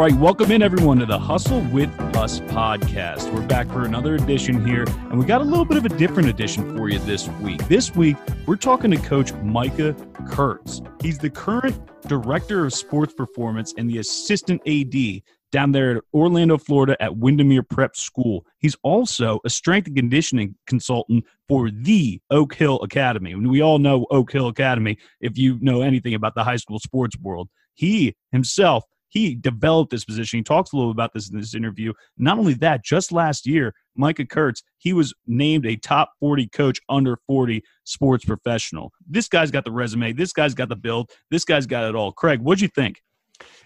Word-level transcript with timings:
right, 0.00 0.14
welcome 0.14 0.50
in 0.50 0.62
everyone 0.62 0.98
to 0.98 1.04
the 1.04 1.18
Hustle 1.18 1.60
with 1.64 1.90
Us 2.16 2.40
podcast. 2.40 3.30
We're 3.34 3.46
back 3.46 3.68
for 3.68 3.84
another 3.84 4.14
edition 4.14 4.64
here, 4.66 4.84
and 5.10 5.18
we 5.18 5.26
got 5.26 5.42
a 5.42 5.44
little 5.44 5.66
bit 5.66 5.76
of 5.76 5.84
a 5.84 5.90
different 5.90 6.26
edition 6.30 6.74
for 6.74 6.88
you 6.88 6.98
this 7.00 7.28
week. 7.42 7.62
This 7.68 7.94
week, 7.94 8.16
we're 8.46 8.56
talking 8.56 8.90
to 8.92 8.96
Coach 8.96 9.34
Micah 9.42 9.94
Kurtz. 10.26 10.80
He's 11.02 11.18
the 11.18 11.28
current 11.28 11.78
director 12.08 12.64
of 12.64 12.72
sports 12.72 13.12
performance 13.12 13.74
and 13.76 13.90
the 13.90 13.98
assistant 13.98 14.62
AD 14.66 15.20
down 15.52 15.72
there 15.72 15.98
at 15.98 16.02
Orlando, 16.14 16.56
Florida 16.56 16.96
at 16.98 17.18
Windermere 17.18 17.64
Prep 17.64 17.94
School. 17.94 18.46
He's 18.56 18.76
also 18.82 19.38
a 19.44 19.50
strength 19.50 19.86
and 19.88 19.96
conditioning 19.96 20.54
consultant 20.66 21.26
for 21.46 21.70
the 21.70 22.22
Oak 22.30 22.54
Hill 22.54 22.80
Academy. 22.80 23.34
We 23.34 23.60
all 23.60 23.78
know 23.78 24.06
Oak 24.10 24.32
Hill 24.32 24.48
Academy 24.48 24.96
if 25.20 25.36
you 25.36 25.58
know 25.60 25.82
anything 25.82 26.14
about 26.14 26.34
the 26.34 26.44
high 26.44 26.56
school 26.56 26.78
sports 26.78 27.18
world. 27.20 27.50
He 27.74 28.14
himself, 28.32 28.84
he 29.10 29.34
developed 29.34 29.90
this 29.90 30.04
position. 30.04 30.38
He 30.38 30.42
talks 30.42 30.72
a 30.72 30.76
little 30.76 30.90
about 30.90 31.12
this 31.12 31.30
in 31.30 31.38
this 31.38 31.54
interview. 31.54 31.92
Not 32.16 32.38
only 32.38 32.54
that, 32.54 32.84
just 32.84 33.12
last 33.12 33.46
year, 33.46 33.74
Micah 33.96 34.24
Kurtz, 34.24 34.62
he 34.78 34.92
was 34.92 35.12
named 35.26 35.66
a 35.66 35.76
top 35.76 36.12
40 36.20 36.48
coach 36.48 36.80
under 36.88 37.18
40 37.26 37.62
sports 37.84 38.24
professional. 38.24 38.92
This 39.06 39.28
guy's 39.28 39.50
got 39.50 39.64
the 39.64 39.72
resume. 39.72 40.12
This 40.12 40.32
guy's 40.32 40.54
got 40.54 40.68
the 40.68 40.76
build. 40.76 41.10
This 41.30 41.44
guy's 41.44 41.66
got 41.66 41.88
it 41.88 41.94
all. 41.94 42.12
Craig, 42.12 42.40
what'd 42.40 42.62
you 42.62 42.68
think? 42.68 43.02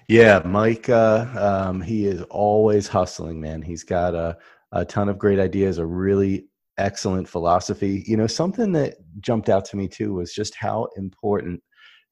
Yeah, 0.08 0.42
Mike, 0.44 0.88
uh, 0.88 1.26
um, 1.68 1.80
he 1.80 2.06
is 2.06 2.22
always 2.22 2.88
hustling, 2.88 3.40
man. 3.40 3.62
He's 3.62 3.84
got 3.84 4.14
a, 4.14 4.36
a 4.72 4.84
ton 4.84 5.08
of 5.08 5.18
great 5.18 5.38
ideas, 5.38 5.78
a 5.78 5.86
really 5.86 6.46
excellent 6.78 7.28
philosophy. 7.28 8.04
You 8.06 8.16
know, 8.16 8.26
something 8.26 8.72
that 8.72 8.96
jumped 9.20 9.48
out 9.48 9.64
to 9.66 9.76
me 9.76 9.88
too 9.88 10.14
was 10.14 10.32
just 10.32 10.54
how 10.54 10.88
important 10.96 11.62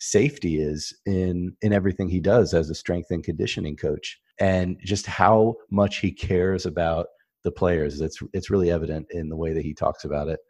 safety 0.02 0.60
is 0.60 0.92
in 1.06 1.56
in 1.62 1.72
everything 1.72 2.08
he 2.08 2.18
does 2.18 2.54
as 2.54 2.68
a 2.68 2.74
strength 2.74 3.10
and 3.10 3.22
conditioning 3.22 3.76
coach, 3.76 4.18
and 4.40 4.76
just 4.84 5.06
how 5.06 5.54
much 5.70 5.98
he 5.98 6.10
cares 6.10 6.66
about 6.66 7.06
the 7.44 7.52
players. 7.52 8.00
It's 8.00 8.18
it's 8.32 8.50
really 8.50 8.70
evident 8.70 9.06
in 9.10 9.28
the 9.28 9.36
way 9.36 9.52
that 9.52 9.62
he 9.64 9.74
talks 9.74 10.04
about 10.04 10.28
it, 10.28 10.40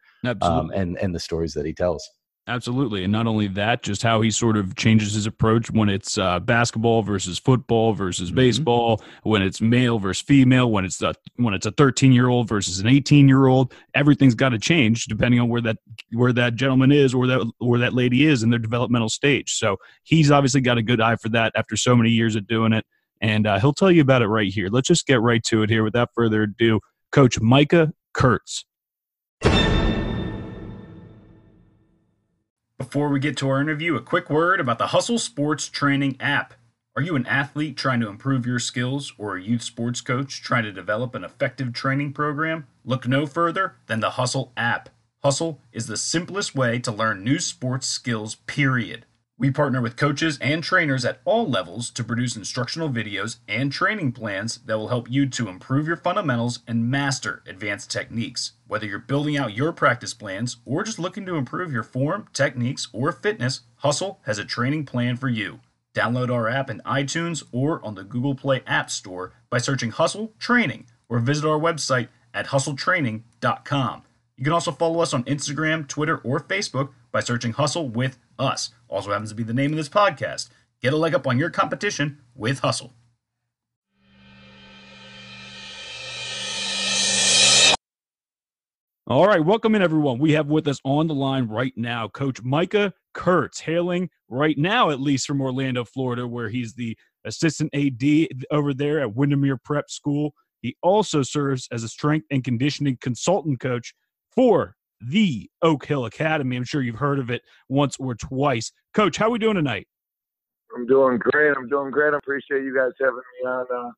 um, 0.41 0.71
and 0.75 0.99
and 0.99 1.15
the 1.15 1.21
stories 1.21 1.53
that 1.53 1.67
he 1.67 1.75
tells. 1.75 2.09
Absolutely. 2.49 3.05
And 3.05 3.13
not 3.13 3.29
only 3.29 3.47
that, 3.49 3.85
just 3.85 4.03
how 4.03 4.21
he 4.21 4.33
sort 4.33 4.57
of 4.57 4.75
changes 4.75 5.15
his 5.15 5.27
approach 5.27 5.71
when 5.71 5.89
it's 5.89 6.19
uh, 6.19 6.41
basketball 6.41 7.03
versus 7.03 7.39
football 7.39 7.93
versus 7.93 8.31
mm-hmm. 8.31 8.37
baseball, 8.37 9.01
when 9.23 9.43
it's 9.43 9.61
male 9.61 10.01
versus 10.01 10.23
female, 10.23 10.69
when 10.69 10.85
it's 10.85 11.01
a, 11.03 11.15
when 11.37 11.55
it's 11.55 11.67
a 11.67 11.71
13 11.71 12.11
year 12.13 12.29
old 12.29 12.49
versus 12.49 12.81
an 12.81 12.89
18 12.89 13.29
year 13.29 13.47
old. 13.47 13.73
Everything's 13.95 14.35
got 14.35 14.49
to 14.49 14.59
change 14.59 15.05
depending 15.07 15.39
on 15.39 15.49
where 15.49 15.61
that 15.61 15.77
where 16.13 16.33
that 16.33 16.57
gentleman 16.57 16.91
is 16.91 17.15
or 17.15 17.29
that 17.29 17.49
or 17.61 17.79
that 17.79 17.95
lady 17.95 18.27
is 18.27 18.43
in 18.43 18.51
their 18.51 18.59
developmental 18.59 19.09
stage. 19.09 19.53
So 19.53 19.77
he's 20.03 20.33
obviously 20.33 20.63
got 20.63 20.79
a 20.79 20.83
good 20.83 21.01
eye 21.01 21.17
for 21.17 21.29
that 21.29 21.53
after 21.55 21.77
so 21.77 21.95
many 21.95 22.11
years 22.11 22.35
of 22.35 22.49
doing 22.49 22.73
it. 22.73 22.85
And 23.21 23.47
uh, 23.47 23.61
he'll 23.61 23.73
tell 23.73 23.93
you 23.93 24.03
about 24.03 24.21
it 24.21 24.27
right 24.27 24.53
here. 24.53 24.69
Let's 24.69 24.89
just 24.89 25.07
get 25.07 25.21
right 25.21 25.45
to 25.45 25.63
it 25.63 25.71
here 25.71 25.85
without 25.85 26.09
further 26.13 26.43
ado. 26.43 26.81
Coach 27.13 27.41
Micah 27.41 27.93
Kurtz. 28.13 28.65
Before 32.83 33.11
we 33.11 33.21
get 33.21 33.37
to 33.37 33.49
our 33.49 33.61
interview, 33.61 33.95
a 33.95 34.03
quick 34.03 34.29
word 34.29 34.59
about 34.59 34.79
the 34.79 34.89
Hustle 34.89 35.21
Sports 35.21 35.69
Training 35.69 36.17
app. 36.19 36.55
Are 36.97 37.03
you 37.03 37.15
an 37.15 37.27
athlete 37.27 37.77
trying 37.77 38.01
to 38.01 38.09
improve 38.09 38.45
your 38.45 38.59
skills 38.59 39.13
or 39.17 39.37
a 39.37 39.41
youth 39.41 39.63
sports 39.63 40.01
coach 40.01 40.43
trying 40.43 40.65
to 40.65 40.73
develop 40.73 41.15
an 41.15 41.23
effective 41.23 41.73
training 41.73 42.13
program? 42.13 42.67
Look 42.85 43.07
no 43.07 43.25
further 43.25 43.77
than 43.87 44.01
the 44.01 44.11
Hustle 44.11 44.51
app. 44.57 44.89
Hustle 45.23 45.61
is 45.73 45.87
the 45.87 45.97
simplest 45.97 46.57
way 46.57 46.81
to 46.81 46.91
learn 46.91 47.23
new 47.23 47.39
sports 47.39 47.87
skills, 47.87 48.35
period. 48.47 49.07
We 49.43 49.51
partner 49.51 49.81
with 49.81 49.97
coaches 49.97 50.39
and 50.41 50.63
trainers 50.63 51.05
at 51.05 51.19
all 51.25 51.51
levels 51.51 51.91
to 51.91 52.05
produce 52.05 52.37
instructional 52.37 52.89
videos 52.89 53.39
and 53.49 53.73
training 53.73 54.13
plans 54.13 54.61
that 54.67 54.79
will 54.79 54.87
help 54.87 55.11
you 55.11 55.29
to 55.31 55.49
improve 55.49 55.89
your 55.89 55.97
fundamentals 55.97 56.61
and 56.69 56.89
master 56.89 57.43
advanced 57.45 57.91
techniques. 57.91 58.53
Whether 58.69 58.87
you're 58.87 59.01
building 59.01 59.37
out 59.37 59.57
your 59.57 59.73
practice 59.73 60.15
plans 60.15 60.59
or 60.65 60.85
just 60.85 61.01
looking 61.01 61.27
to 61.27 61.35
improve 61.35 61.73
your 61.73 61.83
form, 61.83 62.29
techniques, 62.33 62.87
or 62.93 63.11
fitness, 63.11 63.63
Hustle 63.79 64.21
has 64.27 64.39
a 64.39 64.45
training 64.45 64.87
plan 64.87 65.17
for 65.17 65.29
you. 65.29 65.59
Download 65.93 66.33
our 66.33 66.49
app 66.49 66.71
in 66.71 66.81
iTunes 66.87 67.43
or 67.51 67.85
on 67.85 67.97
the 67.97 68.05
Google 68.05 68.37
Play 68.37 68.63
App 68.65 68.93
Store 68.93 69.33
by 69.51 69.59
searching 69.59 69.91
Hustle 69.91 70.35
Training 70.39 70.87
or 71.09 71.19
visit 71.19 71.45
our 71.45 71.59
website 71.59 72.07
at 72.33 72.47
hustletraining.com. 72.47 74.03
You 74.37 74.45
can 74.45 74.53
also 74.53 74.71
follow 74.71 75.01
us 75.01 75.13
on 75.13 75.25
Instagram, 75.25 75.89
Twitter, 75.89 76.19
or 76.19 76.39
Facebook 76.39 76.91
by 77.11 77.21
searching 77.21 77.53
Hustle 77.53 77.89
with 77.89 78.19
Us. 78.39 78.71
Also 78.89 79.11
happens 79.11 79.31
to 79.31 79.37
be 79.37 79.43
the 79.43 79.55
name 79.55 79.73
of 79.73 79.77
this 79.77 79.89
podcast. 79.89 80.49
Get 80.81 80.93
a 80.93 80.97
leg 80.97 81.15
up 81.15 81.27
on 81.27 81.39
your 81.39 81.51
competition 81.51 82.19
with 82.35 82.61
Hustle. 82.61 82.93
All 89.09 89.27
right, 89.27 89.45
welcome 89.45 89.75
in 89.75 89.83
everyone. 89.83 90.19
We 90.19 90.33
have 90.33 90.47
with 90.47 90.67
us 90.69 90.81
on 90.85 91.07
the 91.07 91.15
line 91.15 91.47
right 91.47 91.75
now 91.77 92.09
Coach 92.09 92.43
Micah 92.43 92.95
Kurtz, 93.13 93.61
hailing 93.61 94.09
right 94.29 94.57
now 94.57 94.91
at 94.91 95.01
least 95.01 95.27
from 95.27 95.43
Orlando, 95.43 95.85
Florida, 95.85 96.27
where 96.27 96.49
he's 96.49 96.73
the 96.75 96.97
assistant 97.25 97.75
AD 97.75 98.29
over 98.51 98.73
there 98.73 99.01
at 99.01 99.15
Windermere 99.15 99.59
Prep 99.59 99.91
School. 99.91 100.33
He 100.63 100.77
also 100.83 101.23
serves 101.23 101.69
as 101.71 101.83
a 101.83 101.89
strength 101.89 102.27
and 102.31 102.43
conditioning 102.43 102.97
consultant 103.01 103.61
coach 103.61 103.93
for 104.35 104.77
the 105.09 105.51
Oak 105.63 105.87
Hill 105.87 106.05
Academy. 106.05 106.57
I'm 106.57 106.65
sure 106.65 106.83
you've 106.83 106.97
heard 106.97 107.19
of 107.19 107.31
it 107.31 107.43
once 107.69 107.97
or 107.99 108.15
twice. 108.15 108.73
Coach, 108.95 109.17
how 109.17 109.27
are 109.27 109.31
we 109.31 109.39
doing 109.39 109.55
tonight? 109.55 109.87
I'm 110.75 110.87
doing 110.87 111.19
great. 111.19 111.55
I'm 111.57 111.69
doing 111.69 111.91
great. 111.91 112.15
I 112.15 112.19
appreciate 112.19 112.65
you 112.65 112.75
guys 112.75 112.93
having 113.01 113.17
me 113.17 113.49
on 113.49 113.67
uh, 113.75 113.91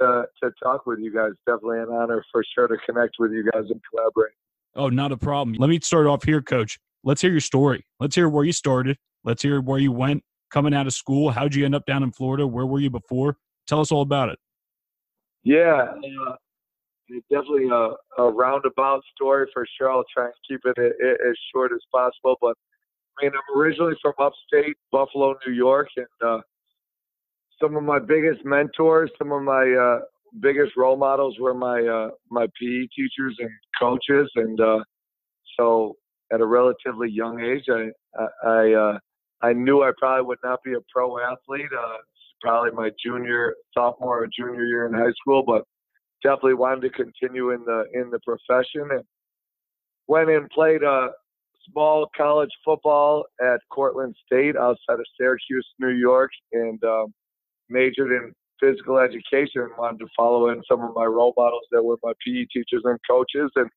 to 0.00 0.24
to 0.42 0.52
talk 0.62 0.86
with 0.86 1.00
you 1.00 1.12
guys. 1.12 1.32
Definitely 1.46 1.80
an 1.80 1.88
honor 1.90 2.24
for 2.30 2.44
sure 2.54 2.68
to 2.68 2.76
connect 2.86 3.16
with 3.18 3.32
you 3.32 3.48
guys 3.52 3.64
and 3.70 3.80
collaborate. 3.90 4.34
Oh, 4.76 4.88
not 4.88 5.12
a 5.12 5.16
problem. 5.16 5.56
Let 5.58 5.70
me 5.70 5.80
start 5.80 6.06
off 6.06 6.24
here, 6.24 6.42
Coach. 6.42 6.78
Let's 7.04 7.20
hear 7.20 7.30
your 7.30 7.40
story. 7.40 7.84
Let's 8.00 8.14
hear 8.14 8.28
where 8.28 8.44
you 8.44 8.52
started. 8.52 8.96
Let's 9.24 9.42
hear 9.42 9.60
where 9.60 9.78
you 9.78 9.92
went 9.92 10.22
coming 10.50 10.74
out 10.74 10.86
of 10.86 10.92
school. 10.92 11.30
How'd 11.30 11.54
you 11.54 11.64
end 11.64 11.74
up 11.74 11.86
down 11.86 12.02
in 12.02 12.12
Florida? 12.12 12.46
Where 12.46 12.66
were 12.66 12.80
you 12.80 12.90
before? 12.90 13.36
Tell 13.66 13.80
us 13.80 13.92
all 13.92 14.02
about 14.02 14.28
it. 14.30 14.38
Yeah, 15.42 15.92
uh, 16.26 16.36
definitely 17.30 17.68
a, 17.68 18.22
a, 18.22 18.30
roundabout 18.30 19.02
story 19.14 19.46
for 19.52 19.66
sure. 19.76 19.90
I'll 19.90 20.04
try 20.12 20.26
and 20.26 20.34
keep 20.48 20.60
it 20.64 20.78
as 20.78 21.36
short 21.52 21.72
as 21.72 21.80
possible. 21.92 22.36
But 22.40 22.56
I 23.18 23.24
mean, 23.24 23.32
I'm 23.34 23.58
originally 23.58 23.94
from 24.02 24.14
upstate 24.18 24.76
Buffalo, 24.90 25.34
New 25.46 25.52
York, 25.52 25.88
and 25.96 26.06
uh, 26.24 26.40
some 27.60 27.76
of 27.76 27.82
my 27.82 27.98
biggest 27.98 28.44
mentors, 28.44 29.10
some 29.18 29.32
of 29.32 29.42
my 29.42 29.70
uh, 29.72 30.04
biggest 30.40 30.72
role 30.76 30.96
models 30.96 31.36
were 31.38 31.54
my 31.54 31.80
uh, 31.80 32.10
my 32.30 32.46
PE 32.60 32.86
teachers 32.96 33.36
and 33.38 33.50
coaches. 33.78 34.30
And 34.36 34.60
uh, 34.60 34.80
so, 35.58 35.96
at 36.32 36.40
a 36.40 36.46
relatively 36.46 37.10
young 37.10 37.40
age, 37.40 37.64
I 37.68 37.90
I 38.46 38.72
uh, 38.72 38.98
I 39.42 39.52
knew 39.52 39.82
I 39.82 39.92
probably 39.98 40.26
would 40.26 40.38
not 40.42 40.60
be 40.64 40.72
a 40.72 40.80
pro 40.92 41.18
athlete. 41.18 41.70
Uh, 41.76 41.96
probably 42.40 42.72
my 42.72 42.90
junior, 43.02 43.54
sophomore, 43.72 44.24
or 44.24 44.28
junior 44.38 44.64
year 44.66 44.86
in 44.86 44.92
high 44.92 45.12
school, 45.20 45.42
but 45.46 45.64
definitely 46.24 46.54
wanted 46.54 46.80
to 46.80 46.90
continue 46.90 47.50
in 47.52 47.64
the 47.64 47.84
in 47.92 48.10
the 48.10 48.18
profession 48.20 48.88
and 48.90 49.04
went 50.08 50.30
and 50.30 50.50
played 50.50 50.82
a 50.82 51.10
small 51.70 52.08
college 52.16 52.50
football 52.64 53.24
at 53.40 53.60
Cortland 53.70 54.16
State 54.26 54.56
outside 54.56 54.98
of 54.98 55.06
Syracuse, 55.18 55.66
New 55.78 55.90
York, 55.90 56.30
and 56.52 56.82
um, 56.84 57.14
majored 57.68 58.10
in 58.10 58.32
physical 58.60 58.98
education 58.98 59.62
and 59.62 59.70
wanted 59.78 59.98
to 59.98 60.06
follow 60.16 60.50
in 60.50 60.62
some 60.68 60.82
of 60.82 60.90
my 60.94 61.04
role 61.04 61.34
models 61.36 61.66
that 61.70 61.82
were 61.82 61.98
my 62.02 62.12
PE 62.26 62.46
teachers 62.52 62.82
and 62.84 62.98
coaches. 63.08 63.50
And 63.56 63.68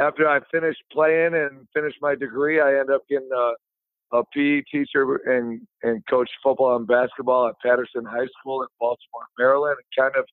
after 0.00 0.28
I 0.28 0.40
finished 0.52 0.82
playing 0.92 1.34
and 1.34 1.66
finished 1.74 1.98
my 2.00 2.14
degree, 2.14 2.60
I 2.60 2.78
ended 2.78 2.94
up 2.94 3.02
getting 3.08 3.30
a, 3.34 4.18
a 4.18 4.22
PE 4.34 4.62
teacher 4.70 5.16
and, 5.26 5.60
and 5.82 6.02
coached 6.08 6.32
football 6.42 6.76
and 6.76 6.86
basketball 6.86 7.48
at 7.48 7.54
Patterson 7.64 8.04
High 8.04 8.28
School 8.40 8.62
in 8.62 8.68
Baltimore, 8.80 9.26
Maryland, 9.38 9.76
and 9.78 10.04
kind 10.04 10.16
of 10.16 10.26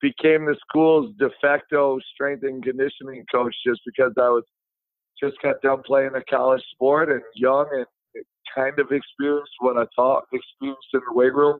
became 0.00 0.46
the 0.46 0.56
school's 0.68 1.14
de 1.18 1.28
facto 1.40 1.98
strength 2.12 2.42
and 2.42 2.62
conditioning 2.62 3.24
coach 3.32 3.54
just 3.66 3.80
because 3.84 4.12
I 4.18 4.28
was 4.28 4.44
just 5.22 5.36
got 5.42 5.60
done 5.62 5.82
playing 5.84 6.12
a 6.16 6.24
college 6.24 6.62
sport 6.72 7.10
and 7.10 7.22
young 7.34 7.66
and 7.72 7.86
kind 8.54 8.78
of 8.78 8.90
experienced 8.90 9.52
what 9.60 9.76
I 9.76 9.84
thought 9.94 10.24
experienced 10.32 10.88
in 10.94 11.00
the 11.06 11.14
weight 11.14 11.34
room. 11.34 11.58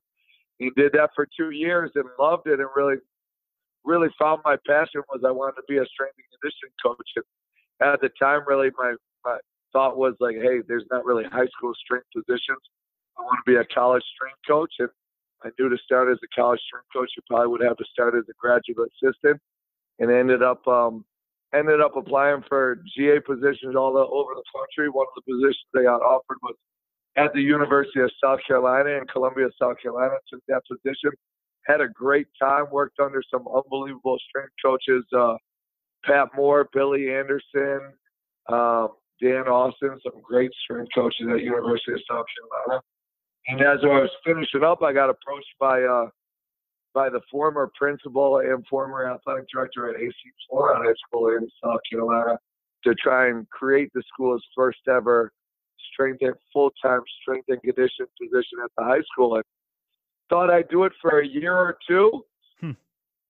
He 0.58 0.70
did 0.76 0.92
that 0.92 1.10
for 1.14 1.26
two 1.36 1.50
years 1.50 1.90
and 1.94 2.04
loved 2.18 2.46
it 2.46 2.60
and 2.60 2.68
really, 2.74 2.96
really 3.84 4.08
found 4.18 4.40
my 4.44 4.56
passion 4.66 5.02
was 5.08 5.22
I 5.26 5.30
wanted 5.30 5.56
to 5.56 5.62
be 5.68 5.78
a 5.78 5.86
strength 5.86 6.14
and 6.18 6.26
conditioning 6.40 6.74
coach. 6.82 7.24
And 7.80 7.90
at 7.90 8.00
the 8.00 8.10
time, 8.20 8.42
really, 8.46 8.70
my, 8.76 8.94
my 9.24 9.38
thought 9.72 9.96
was 9.96 10.14
like, 10.20 10.36
hey, 10.36 10.60
there's 10.66 10.84
not 10.90 11.04
really 11.04 11.24
high 11.24 11.48
school 11.56 11.72
strength 11.82 12.06
positions. 12.14 12.60
I 13.18 13.22
want 13.22 13.38
to 13.44 13.50
be 13.50 13.56
a 13.56 13.64
college 13.72 14.04
strength 14.14 14.40
coach. 14.46 14.72
And 14.78 14.88
I 15.44 15.48
knew 15.58 15.68
to 15.68 15.78
start 15.84 16.10
as 16.10 16.18
a 16.22 16.40
college 16.40 16.60
strength 16.66 16.86
coach, 16.92 17.10
you 17.16 17.22
probably 17.28 17.48
would 17.48 17.62
have 17.62 17.76
to 17.76 17.84
start 17.92 18.14
as 18.14 18.24
a 18.28 18.34
graduate 18.38 18.90
assistant, 19.02 19.40
and 19.98 20.10
ended 20.10 20.42
up 20.42 20.66
um, 20.68 21.04
ended 21.54 21.80
up 21.80 21.96
applying 21.96 22.42
for 22.48 22.82
GA 22.96 23.20
positions 23.20 23.74
all 23.76 23.96
over 23.96 24.34
the 24.34 24.44
country. 24.54 24.88
One 24.88 25.06
of 25.06 25.22
the 25.24 25.32
positions 25.32 25.66
they 25.72 25.84
got 25.84 26.02
offered 26.02 26.38
was 26.42 26.54
at 27.16 27.32
the 27.32 27.40
University 27.40 28.00
of 28.00 28.10
South 28.22 28.40
Carolina 28.46 28.90
in 28.90 29.06
Columbia, 29.06 29.48
South 29.60 29.76
Carolina. 29.82 30.14
Took 30.32 30.42
that 30.48 30.62
position. 30.70 31.10
had 31.66 31.80
a 31.80 31.88
great 31.88 32.26
time. 32.40 32.66
Worked 32.70 33.00
under 33.00 33.22
some 33.30 33.46
unbelievable 33.48 34.18
strength 34.28 34.52
coaches, 34.64 35.04
uh, 35.16 35.34
Pat 36.04 36.28
Moore, 36.36 36.68
Billy 36.72 37.12
Anderson, 37.12 37.92
um, 38.48 38.88
Dan 39.20 39.48
Austin, 39.48 39.98
some 40.02 40.20
great 40.22 40.50
strength 40.64 40.90
coaches 40.94 41.26
at 41.30 41.40
University 41.40 41.92
of 41.92 42.00
South 42.08 42.24
Carolina. 42.36 42.82
And 43.48 43.60
as 43.62 43.78
I 43.82 43.86
was 43.86 44.10
finishing 44.24 44.62
up, 44.62 44.82
I 44.82 44.92
got 44.92 45.10
approached 45.10 45.54
by 45.58 45.82
uh, 45.82 46.06
by 46.94 47.08
the 47.08 47.20
former 47.30 47.70
principal 47.78 48.38
and 48.38 48.66
former 48.66 49.06
athletic 49.06 49.46
director 49.52 49.90
at 49.90 50.00
AC 50.00 50.12
Flora 50.48 50.78
High 50.78 50.94
School 51.06 51.28
in 51.28 51.48
South 51.62 51.80
Carolina 51.90 52.38
to 52.84 52.94
try 52.94 53.28
and 53.28 53.48
create 53.50 53.90
the 53.94 54.02
school's 54.12 54.44
first 54.56 54.80
ever 54.88 55.32
strength 55.92 56.18
and 56.22 56.34
full-time 56.52 57.00
strength 57.22 57.46
and 57.48 57.60
conditioning 57.62 58.08
position 58.20 58.58
at 58.64 58.70
the 58.76 58.84
high 58.84 59.02
school. 59.12 59.34
I 59.34 59.42
thought 60.28 60.50
I'd 60.50 60.68
do 60.68 60.84
it 60.84 60.92
for 61.00 61.20
a 61.20 61.26
year 61.26 61.54
or 61.54 61.76
two, 61.88 62.22
hmm. 62.60 62.72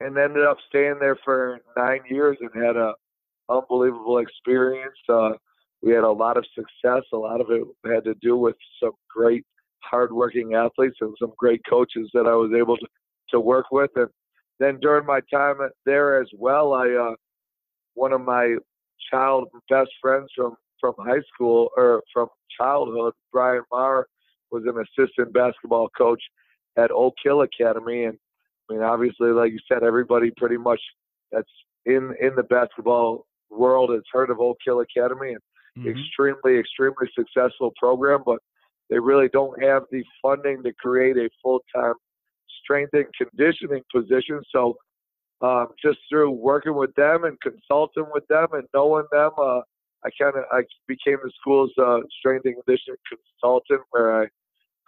and 0.01 0.17
ended 0.17 0.45
up 0.45 0.59
staying 0.69 0.97
there 1.01 1.19
for 1.25 1.61
nine 1.77 2.01
years 2.09 2.37
and 2.41 2.51
had 2.55 2.77
a 2.77 2.95
unbelievable 3.49 4.19
experience. 4.19 4.97
Uh, 5.09 5.33
we 5.83 5.93
had 5.93 6.05
a 6.05 6.11
lot 6.11 6.37
of 6.37 6.45
success. 6.55 7.03
A 7.13 7.17
lot 7.17 7.41
of 7.41 7.51
it 7.51 7.63
had 7.85 8.05
to 8.05 8.15
do 8.23 8.37
with 8.37 8.57
some 8.83 8.93
great, 9.15 9.45
hardworking 9.83 10.55
athletes 10.55 10.97
and 11.01 11.15
some 11.19 11.33
great 11.37 11.61
coaches 11.69 12.11
that 12.15 12.27
I 12.27 12.35
was 12.35 12.53
able 12.57 12.77
to, 12.77 12.87
to 13.31 13.41
work 13.41 13.67
with. 13.71 13.91
And 13.97 14.09
then 14.59 14.79
during 14.81 15.07
my 15.07 15.21
time 15.33 15.57
there 15.87 16.21
as 16.21 16.29
well, 16.37 16.75
I 16.75 16.91
uh, 16.91 17.15
one 17.95 18.13
of 18.13 18.21
my 18.21 18.57
child 19.11 19.49
best 19.69 19.91
friends 20.01 20.29
from 20.37 20.55
from 20.81 20.95
high 20.99 21.21
school 21.35 21.71
or 21.77 22.03
from 22.13 22.29
childhood, 22.59 23.13
Brian 23.33 23.63
Marr, 23.71 24.07
was 24.51 24.65
an 24.67 24.83
assistant 24.83 25.33
basketball 25.33 25.89
coach 25.97 26.23
at 26.77 26.91
Oak 26.91 27.15
Hill 27.23 27.43
Academy, 27.43 28.05
and 28.05 28.19
I 28.71 28.75
mean, 28.75 28.83
obviously, 28.83 29.31
like 29.31 29.53
you 29.53 29.59
said, 29.71 29.83
everybody 29.83 30.31
pretty 30.37 30.57
much 30.57 30.81
that's 31.33 31.51
in 31.87 32.15
in 32.21 32.35
the 32.37 32.43
basketball 32.45 33.27
world 33.51 33.91
has 33.91 34.03
heard 34.13 34.31
of 34.31 34.41
Oak 34.41 34.59
Hill 34.65 34.81
Academy, 34.81 35.31
and 35.31 35.41
mm-hmm. 35.79 35.89
extremely, 35.89 36.59
extremely 36.59 37.09
successful 37.15 37.73
program, 37.77 38.23
but 38.25 38.39
they 38.91 38.99
really 38.99 39.29
don't 39.29 39.63
have 39.63 39.85
the 39.91 40.05
funding 40.21 40.63
to 40.65 40.73
create 40.75 41.17
a 41.17 41.31
full 41.43 41.61
time 41.75 41.95
strength 42.63 42.91
and 42.93 43.07
conditioning 43.17 43.83
position. 43.95 44.41
So, 44.55 44.77
um, 45.43 45.69
just 45.83 45.99
through 46.11 46.33
working 46.33 46.75
with 46.75 46.95
them 46.97 47.25
and 47.25 47.41
consulting 47.41 48.07
with 48.13 48.27
them 48.29 48.49
and 48.53 48.65
knowing 48.75 49.07
them, 49.11 49.31
uh, 49.39 49.61
I 50.05 50.11
kind 50.21 50.37
of 50.37 50.45
I 50.53 50.63
became 50.87 51.19
the 51.23 51.31
school's 51.41 51.73
uh, 51.79 52.01
strength 52.19 52.45
and 52.45 52.57
conditioning 52.65 52.99
consultant, 53.41 53.81
where 53.91 54.23
I 54.23 54.27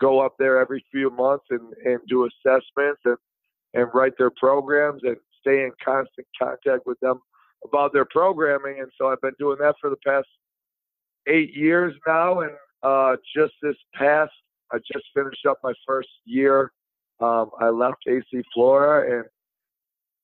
go 0.00 0.20
up 0.20 0.34
there 0.38 0.60
every 0.60 0.84
few 0.90 1.10
months 1.10 1.44
and, 1.50 1.72
and 1.84 2.00
do 2.08 2.26
assessments 2.26 3.00
and 3.04 3.16
and 3.74 3.88
write 3.94 4.12
their 4.18 4.30
programs 4.30 5.00
and 5.04 5.16
stay 5.40 5.64
in 5.64 5.72
constant 5.82 6.26
contact 6.40 6.86
with 6.86 6.98
them 7.00 7.20
about 7.64 7.92
their 7.92 8.04
programming. 8.04 8.80
And 8.80 8.90
so 8.98 9.08
I've 9.08 9.20
been 9.20 9.34
doing 9.38 9.58
that 9.60 9.76
for 9.80 9.90
the 9.90 9.96
past 10.06 10.28
eight 11.26 11.54
years 11.54 11.94
now. 12.06 12.40
And 12.40 12.52
uh, 12.82 13.16
just 13.36 13.52
this 13.62 13.76
past, 13.94 14.32
I 14.72 14.78
just 14.92 15.04
finished 15.14 15.44
up 15.46 15.58
my 15.62 15.72
first 15.86 16.08
year. 16.24 16.72
Um, 17.20 17.50
I 17.60 17.68
left 17.68 17.98
AC 18.08 18.42
Flora 18.54 19.18
and 19.18 19.24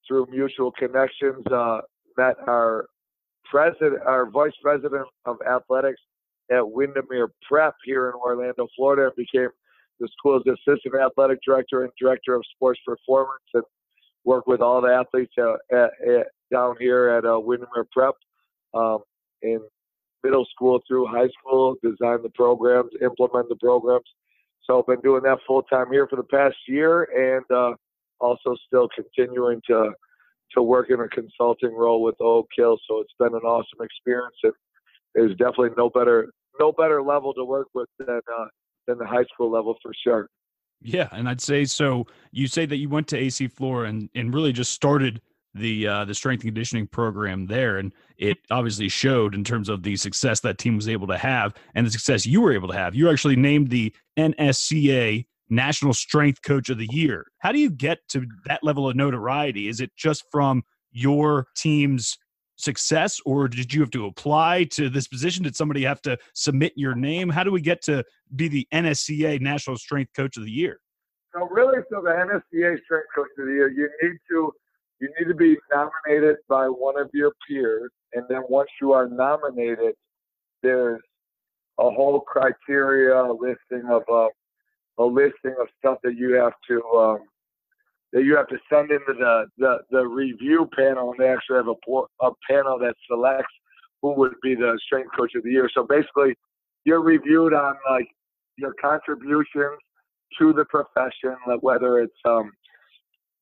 through 0.06 0.26
mutual 0.30 0.72
connections 0.72 1.46
uh, 1.52 1.80
met 2.16 2.36
our 2.46 2.86
president, 3.50 4.02
our 4.06 4.28
vice 4.28 4.52
president 4.62 5.06
of 5.26 5.36
athletics 5.48 6.00
at 6.50 6.68
Windermere 6.68 7.28
Prep 7.48 7.74
here 7.84 8.08
in 8.08 8.14
Orlando, 8.14 8.66
Florida, 8.74 9.06
and 9.06 9.16
became 9.16 9.50
the 10.00 10.08
school's 10.16 10.42
assistant 10.46 10.94
athletic 10.94 11.38
director 11.46 11.84
and 11.84 11.92
director 12.00 12.34
of 12.34 12.42
sports 12.54 12.80
performance, 12.86 13.42
and 13.54 13.64
work 14.24 14.46
with 14.46 14.60
all 14.60 14.80
the 14.80 14.88
athletes 14.88 15.32
uh, 15.38 15.54
at, 15.72 15.90
at, 16.08 16.26
down 16.50 16.74
here 16.80 17.08
at 17.08 17.24
uh, 17.24 17.38
Windermere 17.38 17.86
Prep 17.92 18.14
um, 18.74 18.98
in 19.42 19.60
middle 20.22 20.46
school 20.46 20.80
through 20.86 21.06
high 21.06 21.28
school, 21.38 21.76
design 21.82 22.22
the 22.22 22.30
programs, 22.34 22.90
implement 23.02 23.48
the 23.48 23.56
programs. 23.56 24.04
So 24.64 24.78
I've 24.78 24.86
been 24.86 25.00
doing 25.00 25.22
that 25.22 25.38
full 25.46 25.62
time 25.62 25.86
here 25.90 26.06
for 26.08 26.16
the 26.16 26.24
past 26.24 26.56
year, 26.66 27.04
and 27.14 27.44
uh, 27.56 27.74
also 28.20 28.56
still 28.66 28.88
continuing 28.94 29.60
to 29.68 29.92
to 30.54 30.62
work 30.62 30.88
in 30.90 31.00
a 31.00 31.08
consulting 31.08 31.74
role 31.74 32.02
with 32.02 32.14
Oak 32.20 32.48
Hill. 32.56 32.78
So 32.88 33.00
it's 33.00 33.12
been 33.18 33.34
an 33.34 33.42
awesome 33.42 33.80
experience, 33.80 34.36
and 34.42 34.52
there's 35.14 35.32
definitely 35.32 35.70
no 35.76 35.90
better 35.90 36.30
no 36.60 36.72
better 36.72 37.02
level 37.02 37.32
to 37.34 37.44
work 37.44 37.68
with 37.74 37.88
than 37.98 38.08
uh, 38.08 38.46
than 38.86 38.98
the 38.98 39.06
high 39.06 39.24
school 39.32 39.50
level 39.50 39.76
for 39.82 39.92
sure. 40.04 40.28
Yeah, 40.80 41.08
and 41.12 41.28
I'd 41.28 41.40
say 41.40 41.64
so. 41.64 42.06
You 42.30 42.46
say 42.46 42.64
that 42.66 42.76
you 42.76 42.88
went 42.88 43.08
to 43.08 43.16
AC 43.16 43.48
Flora 43.48 43.88
and 43.88 44.10
and 44.14 44.32
really 44.34 44.52
just 44.52 44.72
started 44.72 45.20
the 45.58 45.86
uh, 45.86 46.04
the 46.04 46.14
strength 46.14 46.42
and 46.42 46.48
conditioning 46.48 46.86
program 46.86 47.46
there, 47.46 47.78
and 47.78 47.92
it 48.16 48.38
obviously 48.50 48.88
showed 48.88 49.34
in 49.34 49.44
terms 49.44 49.68
of 49.68 49.82
the 49.82 49.96
success 49.96 50.40
that 50.40 50.58
team 50.58 50.76
was 50.76 50.88
able 50.88 51.06
to 51.08 51.18
have 51.18 51.54
and 51.74 51.86
the 51.86 51.90
success 51.90 52.26
you 52.26 52.40
were 52.40 52.52
able 52.52 52.68
to 52.68 52.74
have. 52.74 52.94
You 52.94 53.10
actually 53.10 53.36
named 53.36 53.70
the 53.70 53.94
NSCA 54.18 55.26
National 55.50 55.92
Strength 55.92 56.42
Coach 56.42 56.68
of 56.68 56.78
the 56.78 56.88
Year. 56.90 57.26
How 57.38 57.52
do 57.52 57.58
you 57.58 57.70
get 57.70 57.98
to 58.08 58.26
that 58.46 58.62
level 58.62 58.88
of 58.88 58.96
notoriety? 58.96 59.68
Is 59.68 59.80
it 59.80 59.90
just 59.96 60.24
from 60.30 60.62
your 60.92 61.46
team's 61.56 62.18
success, 62.56 63.20
or 63.24 63.48
did 63.48 63.72
you 63.72 63.80
have 63.80 63.90
to 63.92 64.06
apply 64.06 64.64
to 64.64 64.88
this 64.88 65.06
position? 65.06 65.44
Did 65.44 65.56
somebody 65.56 65.84
have 65.84 66.02
to 66.02 66.18
submit 66.34 66.72
your 66.76 66.94
name? 66.94 67.28
How 67.28 67.44
do 67.44 67.52
we 67.52 67.60
get 67.60 67.82
to 67.82 68.04
be 68.34 68.48
the 68.48 68.66
NSCA 68.74 69.40
National 69.40 69.76
Strength 69.76 70.12
Coach 70.14 70.36
of 70.36 70.44
the 70.44 70.50
Year? 70.50 70.80
So 71.34 71.46
really, 71.48 71.78
so 71.90 72.02
the 72.02 72.10
NSCA 72.10 72.82
Strength 72.84 73.06
Coach 73.14 73.28
of 73.38 73.46
the 73.46 73.52
Year, 73.52 73.70
you 73.70 73.88
need 74.02 74.18
to 74.30 74.52
you 75.00 75.08
need 75.18 75.28
to 75.28 75.34
be 75.34 75.56
nominated 75.72 76.36
by 76.48 76.66
one 76.66 76.98
of 76.98 77.08
your 77.12 77.32
peers, 77.46 77.90
and 78.14 78.24
then 78.28 78.42
once 78.48 78.70
you 78.80 78.92
are 78.92 79.08
nominated, 79.08 79.94
there's 80.62 81.00
a 81.78 81.90
whole 81.90 82.20
criteria 82.20 83.14
a 83.14 83.32
listing 83.32 83.88
of 83.90 84.02
uh, 84.12 84.28
a 84.98 85.04
listing 85.04 85.54
of 85.60 85.68
stuff 85.78 85.98
that 86.02 86.16
you 86.16 86.32
have 86.34 86.54
to 86.68 86.82
um, 86.98 87.18
that 88.12 88.24
you 88.24 88.36
have 88.36 88.48
to 88.48 88.58
send 88.72 88.90
into 88.90 89.12
the, 89.18 89.46
the, 89.58 89.78
the 89.90 90.06
review 90.06 90.68
panel, 90.74 91.10
and 91.10 91.20
they 91.20 91.28
actually 91.28 91.56
have 91.56 91.68
a, 91.68 92.26
a 92.26 92.30
panel 92.48 92.78
that 92.78 92.94
selects 93.06 93.52
who 94.00 94.14
would 94.14 94.34
be 94.42 94.54
the 94.54 94.78
strength 94.86 95.10
coach 95.16 95.32
of 95.36 95.42
the 95.42 95.50
year. 95.50 95.68
So 95.74 95.86
basically, 95.86 96.34
you're 96.84 97.02
reviewed 97.02 97.52
on 97.52 97.74
like 97.90 98.08
your 98.56 98.74
contributions 98.80 99.78
to 100.38 100.52
the 100.52 100.64
profession, 100.66 101.36
like 101.46 101.62
whether 101.62 102.00
it's 102.00 102.16
um, 102.24 102.50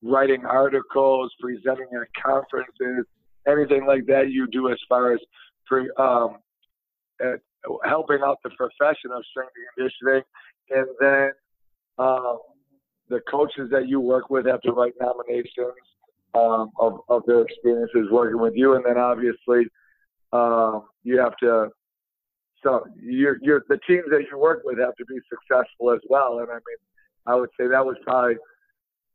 writing 0.03 0.45
articles, 0.45 1.33
presenting 1.41 1.89
at 1.95 2.23
conferences, 2.23 3.07
anything 3.47 3.87
like 3.87 4.07
that 4.07 4.31
you 4.31 4.47
do 4.49 4.71
as 4.71 4.79
far 4.89 5.13
as 5.13 5.21
pre, 5.67 5.91
um, 5.99 6.37
helping 7.85 8.19
out 8.25 8.39
the 8.45 8.51
profession 8.51 9.11
of 9.13 9.25
strength 9.31 9.53
and 9.57 9.91
conditioning, 10.01 10.23
and 10.71 10.87
then 11.01 11.31
um, 11.99 12.39
the 13.09 13.21
coaches 13.31 13.69
that 13.71 13.89
you 13.89 14.01
work 14.01 14.31
with 14.31 14.47
have 14.47 14.61
to 14.63 14.73
write 14.73 14.95
nominations 15.01 15.75
um, 16.35 16.71
of, 16.79 17.01
of 17.09 17.23
their 17.27 17.43
experiences 17.43 18.09
working 18.11 18.41
with 18.41 18.53
you, 18.55 18.75
and 18.75 18.85
then 18.85 18.99
obviously 18.99 19.67
um, 20.33 20.85
you 21.03 21.19
have 21.19 21.37
to. 21.39 21.69
So 22.63 22.85
you're, 23.01 23.39
you're 23.43 23.63
the 23.69 23.79
teams 23.87 24.07
that 24.11 24.25
you 24.31 24.39
work 24.39 24.63
with 24.65 24.79
have 24.79 24.97
to 24.97 25.05
be 25.05 25.19
successful 25.31 25.93
as 25.93 26.01
well, 26.09 26.41
and 26.41 26.51
I 26.51 26.55
mean, 26.55 26.77
I 27.27 27.35
would 27.35 27.51
say 27.59 27.67
that 27.69 27.85
was 27.85 27.97
probably. 28.03 28.37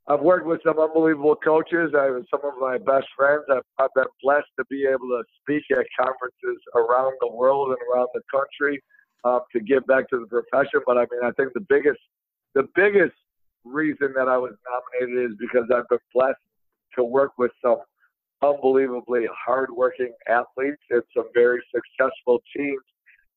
I've 0.08 0.22
worked 0.22 0.48
with 0.48 0.62
some 0.65 0.79
unbelievable 0.79 1.36
coaches. 1.36 1.93
I 1.98 2.05
have 2.05 2.25
some 2.31 2.41
of 2.43 2.53
my 2.60 2.77
best 2.77 3.08
friends. 3.15 3.43
I've, 3.51 3.63
I've 3.77 3.93
been 3.96 4.05
blessed 4.24 4.50
to 4.58 4.65
be 4.70 4.86
able 4.86 5.08
to 5.10 5.24
speak 5.41 5.63
at 5.72 5.86
conferences 5.98 6.62
around 6.75 7.13
the 7.22 7.31
world 7.31 7.70
and 7.70 7.77
around 7.93 8.08
the 8.13 8.22
country 8.34 8.81
um, 9.24 9.41
to 9.53 9.60
give 9.60 9.86
back 9.86 10.10
to 10.10 10.20
the 10.20 10.27
profession. 10.27 10.81
But 10.86 10.98
I 10.98 11.01
mean, 11.12 11.22
I 11.24 11.31
think 11.38 11.53
the 11.53 11.65
biggest, 11.70 12.00
the 12.55 12.67
biggest 12.75 13.13
reason 13.63 14.13
that 14.15 14.27
I 14.27 14.38
was 14.38 14.53
nominated 14.65 15.31
is 15.31 15.38
because 15.39 15.70
I've 15.74 15.88
been 15.89 16.00
blessed 16.13 16.38
to 16.98 17.03
work 17.03 17.34
with 17.38 17.51
some 17.63 17.77
unbelievably 18.41 19.27
hardworking 19.46 20.13
athletes 20.27 20.81
and 20.89 21.03
some 21.15 21.25
very 21.34 21.62
successful 21.74 22.41
teams 22.55 22.81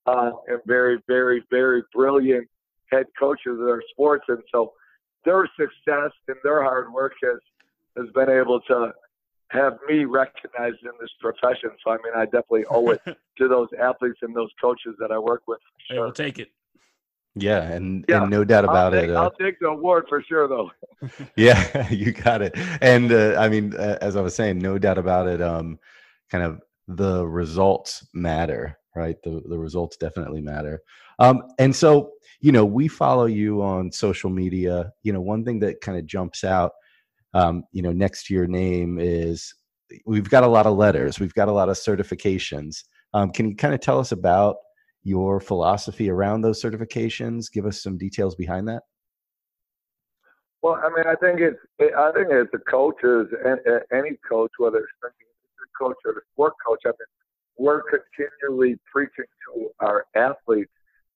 uh, 0.06 0.30
and 0.48 0.60
very, 0.66 0.98
very, 1.06 1.44
very 1.50 1.82
brilliant 1.94 2.48
head 2.90 3.06
coaches 3.18 3.58
in 3.58 3.66
their 3.66 3.82
sports. 3.90 4.24
And 4.28 4.42
so 4.50 4.72
their 5.24 5.48
success 5.58 6.12
and 6.28 6.36
their 6.42 6.62
hard 6.62 6.92
work 6.92 7.12
has 7.22 7.38
has 7.96 8.10
been 8.14 8.28
able 8.28 8.60
to 8.62 8.92
have 9.48 9.78
me 9.88 10.04
recognized 10.04 10.82
in 10.82 10.90
this 11.00 11.10
profession. 11.20 11.70
So 11.84 11.92
I 11.92 11.96
mean, 11.96 12.12
I 12.16 12.24
definitely 12.24 12.64
owe 12.70 12.90
it 12.90 13.00
to 13.38 13.48
those 13.48 13.68
athletes 13.80 14.18
and 14.22 14.34
those 14.34 14.50
coaches 14.60 14.94
that 14.98 15.12
I 15.12 15.18
work 15.18 15.42
with. 15.46 15.60
Sure. 15.86 15.96
Hey, 15.96 16.00
we'll 16.00 16.12
take 16.12 16.38
it. 16.38 16.48
Yeah, 17.36 17.62
and, 17.62 18.04
yeah. 18.08 18.22
and 18.22 18.30
no 18.30 18.44
doubt 18.44 18.62
about 18.62 18.94
I'll 18.94 19.00
take, 19.00 19.10
it. 19.10 19.16
Uh, 19.16 19.22
I'll 19.22 19.30
take 19.32 19.58
the 19.58 19.66
award 19.66 20.06
for 20.08 20.22
sure, 20.22 20.46
though. 20.46 20.70
yeah, 21.36 21.88
you 21.90 22.12
got 22.12 22.42
it. 22.42 22.54
And 22.80 23.10
uh, 23.10 23.36
I 23.38 23.48
mean, 23.48 23.74
uh, 23.74 23.98
as 24.00 24.14
I 24.14 24.20
was 24.20 24.36
saying, 24.36 24.58
no 24.58 24.78
doubt 24.78 24.98
about 24.98 25.26
it. 25.26 25.42
Um, 25.42 25.78
kind 26.30 26.44
of 26.44 26.60
the 26.88 27.26
results 27.26 28.06
matter, 28.14 28.78
right? 28.94 29.16
The 29.24 29.42
the 29.48 29.58
results 29.58 29.96
definitely 29.96 30.40
matter. 30.40 30.82
Um, 31.18 31.42
and 31.58 31.74
so 31.74 32.12
you 32.44 32.52
know, 32.52 32.66
we 32.66 32.88
follow 32.88 33.24
you 33.24 33.62
on 33.62 33.90
social 33.90 34.28
media. 34.28 34.92
You 35.02 35.14
know, 35.14 35.20
one 35.22 35.46
thing 35.46 35.60
that 35.60 35.80
kind 35.80 35.96
of 35.96 36.04
jumps 36.04 36.44
out 36.44 36.72
um, 37.32 37.64
you 37.72 37.80
know, 37.80 37.90
next 37.90 38.26
to 38.26 38.34
your 38.34 38.46
name 38.46 38.98
is 39.00 39.54
we've 40.04 40.28
got 40.28 40.44
a 40.44 40.46
lot 40.46 40.66
of 40.66 40.76
letters, 40.76 41.18
we've 41.18 41.32
got 41.32 41.48
a 41.48 41.52
lot 41.52 41.70
of 41.70 41.76
certifications. 41.76 42.84
Um, 43.14 43.30
can 43.30 43.48
you 43.48 43.56
kind 43.56 43.72
of 43.72 43.80
tell 43.80 43.98
us 43.98 44.12
about 44.12 44.56
your 45.04 45.40
philosophy 45.40 46.10
around 46.10 46.42
those 46.42 46.60
certifications? 46.60 47.50
Give 47.50 47.64
us 47.64 47.82
some 47.82 47.96
details 47.96 48.34
behind 48.34 48.68
that. 48.68 48.82
Well, 50.60 50.74
I 50.74 50.90
mean, 50.94 51.06
I 51.06 51.14
think 51.14 51.40
it's 51.40 51.58
I 51.96 52.12
think 52.12 52.30
as 52.30 52.46
a 52.52 52.58
coach, 52.70 52.96
as 53.04 53.26
any 53.90 54.18
coach, 54.28 54.52
whether 54.58 54.80
it's 54.80 54.88
a 55.02 55.82
coach 55.82 55.96
or 56.04 56.12
a 56.12 56.20
sport 56.34 56.52
coach, 56.66 56.80
I 56.84 56.88
mean, 56.88 57.08
we're 57.56 57.82
continually 57.82 58.78
preaching 58.92 59.24
to 59.46 59.70
our 59.80 60.04
athletes 60.14 60.70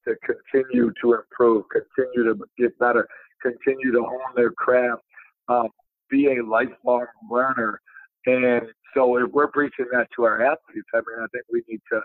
to 0.09 0.17
continue 0.53 0.93
to 1.03 1.15
improve, 1.15 1.65
continue 1.71 2.33
to 2.33 2.45
get 2.59 2.79
better, 2.79 3.07
continue 3.43 3.93
to 3.93 4.03
hone 4.03 4.35
their 4.35 4.50
craft, 4.50 5.03
um, 5.49 5.69
be 6.11 6.27
a 6.27 6.45
lifelong 6.45 7.07
learner. 7.31 7.81
And 8.27 8.62
so, 8.95 9.17
if 9.17 9.31
we're 9.33 9.49
preaching 9.49 9.87
that 9.93 10.09
to 10.17 10.25
our 10.25 10.43
athletes, 10.43 10.88
I 10.95 10.99
mean, 10.99 11.23
I 11.23 11.27
think 11.33 11.45
we 11.53 11.62
need 11.69 11.81
to 11.93 12.00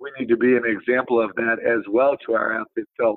we 0.00 0.10
need 0.18 0.28
to 0.28 0.36
be 0.36 0.56
an 0.56 0.64
example 0.66 1.22
of 1.22 1.34
that 1.36 1.58
as 1.64 1.82
well 1.90 2.16
to 2.26 2.34
our 2.34 2.52
athletes. 2.52 2.90
So, 3.00 3.16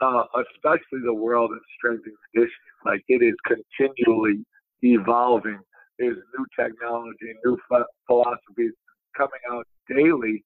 uh, 0.00 0.24
especially 0.54 1.00
the 1.04 1.14
world 1.14 1.50
of 1.52 1.58
strength 1.76 2.04
and 2.06 2.14
conditioning, 2.32 2.76
like 2.84 3.02
it 3.08 3.22
is 3.22 3.34
continually 3.46 4.44
evolving. 4.82 5.58
There's 5.98 6.18
new 6.38 6.46
technology, 6.58 7.32
new 7.44 7.58
philosophies 8.06 8.72
coming 9.16 9.40
out 9.50 9.66
daily. 9.88 10.44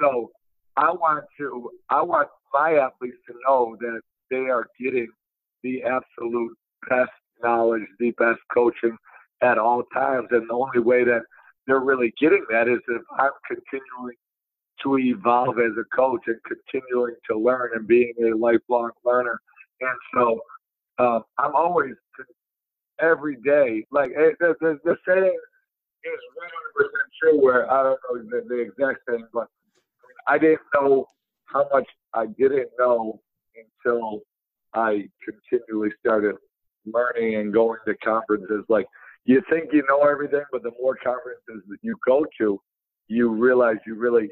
So 0.00 0.30
I 0.76 0.92
want 0.92 1.24
to, 1.38 1.70
I 1.90 2.02
want 2.02 2.28
my 2.52 2.74
athletes 2.74 3.16
to 3.28 3.34
know 3.46 3.76
that 3.80 4.00
they 4.30 4.48
are 4.48 4.66
getting 4.80 5.08
the 5.62 5.82
absolute 5.82 6.56
best 6.88 7.10
knowledge, 7.42 7.82
the 7.98 8.10
best 8.12 8.40
coaching 8.52 8.96
at 9.42 9.58
all 9.58 9.82
times. 9.94 10.28
And 10.30 10.48
the 10.48 10.54
only 10.54 10.80
way 10.80 11.04
that 11.04 11.22
they're 11.66 11.80
really 11.80 12.12
getting 12.20 12.44
that 12.50 12.68
is 12.68 12.78
if 12.88 13.02
I'm 13.18 13.30
continuing 13.46 14.16
to 14.82 14.98
evolve 14.98 15.58
as 15.58 15.72
a 15.78 15.96
coach 15.96 16.22
and 16.26 16.38
continuing 16.44 17.14
to 17.30 17.38
learn 17.38 17.70
and 17.74 17.86
being 17.86 18.12
a 18.24 18.36
lifelong 18.36 18.90
learner. 19.04 19.40
And 19.80 19.98
so 20.14 20.40
um, 20.98 21.24
I'm 21.38 21.54
always 21.54 21.94
every 23.00 23.36
day 23.44 23.84
like 23.90 24.10
eh, 24.10 24.30
the, 24.40 24.54
the, 24.60 24.78
the 24.84 24.96
saying 25.06 25.38
is 26.04 26.20
100% 26.82 26.88
true. 27.20 27.40
Where 27.42 27.70
I 27.70 27.82
don't 27.82 28.00
know 28.10 28.22
the, 28.22 28.44
the 28.48 28.60
exact 28.60 29.00
thing, 29.08 29.26
but 29.32 29.48
I 30.26 30.38
didn't 30.38 30.60
know 30.74 31.06
how 31.52 31.66
much 31.72 31.86
I 32.14 32.26
didn't 32.26 32.70
know 32.78 33.20
until 33.84 34.20
I 34.74 35.08
continually 35.24 35.90
started 36.00 36.36
learning 36.86 37.36
and 37.36 37.52
going 37.52 37.78
to 37.86 37.94
conferences. 37.98 38.64
Like 38.68 38.86
you 39.24 39.42
think 39.50 39.72
you 39.72 39.84
know 39.88 40.02
everything, 40.08 40.42
but 40.50 40.62
the 40.62 40.72
more 40.80 40.96
conferences 40.96 41.62
that 41.68 41.78
you 41.82 41.96
go 42.06 42.24
to, 42.38 42.60
you 43.08 43.28
realize 43.30 43.76
you 43.86 43.94
really 43.94 44.30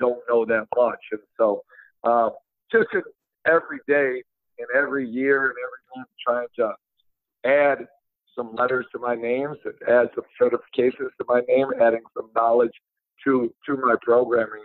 don't 0.00 0.20
know 0.28 0.44
that 0.44 0.66
much. 0.76 0.98
And 1.12 1.20
so, 1.38 1.62
um, 2.02 2.30
just 2.72 2.88
every 3.46 3.78
day 3.86 4.22
and 4.58 4.68
every 4.74 5.08
year 5.08 5.46
and 5.46 5.54
every 5.64 5.96
month, 5.96 6.08
trying 6.26 6.46
to 6.56 6.74
add 7.48 7.86
some 8.34 8.54
letters 8.56 8.86
to 8.90 8.98
my 8.98 9.14
names, 9.14 9.56
and 9.64 9.74
add 9.88 10.08
some 10.14 10.24
certifications 10.40 11.10
to 11.18 11.24
my 11.28 11.40
name, 11.46 11.68
adding 11.80 12.02
some 12.16 12.30
knowledge 12.34 12.72
to 13.22 13.52
to 13.66 13.76
my 13.76 13.94
programming. 14.02 14.64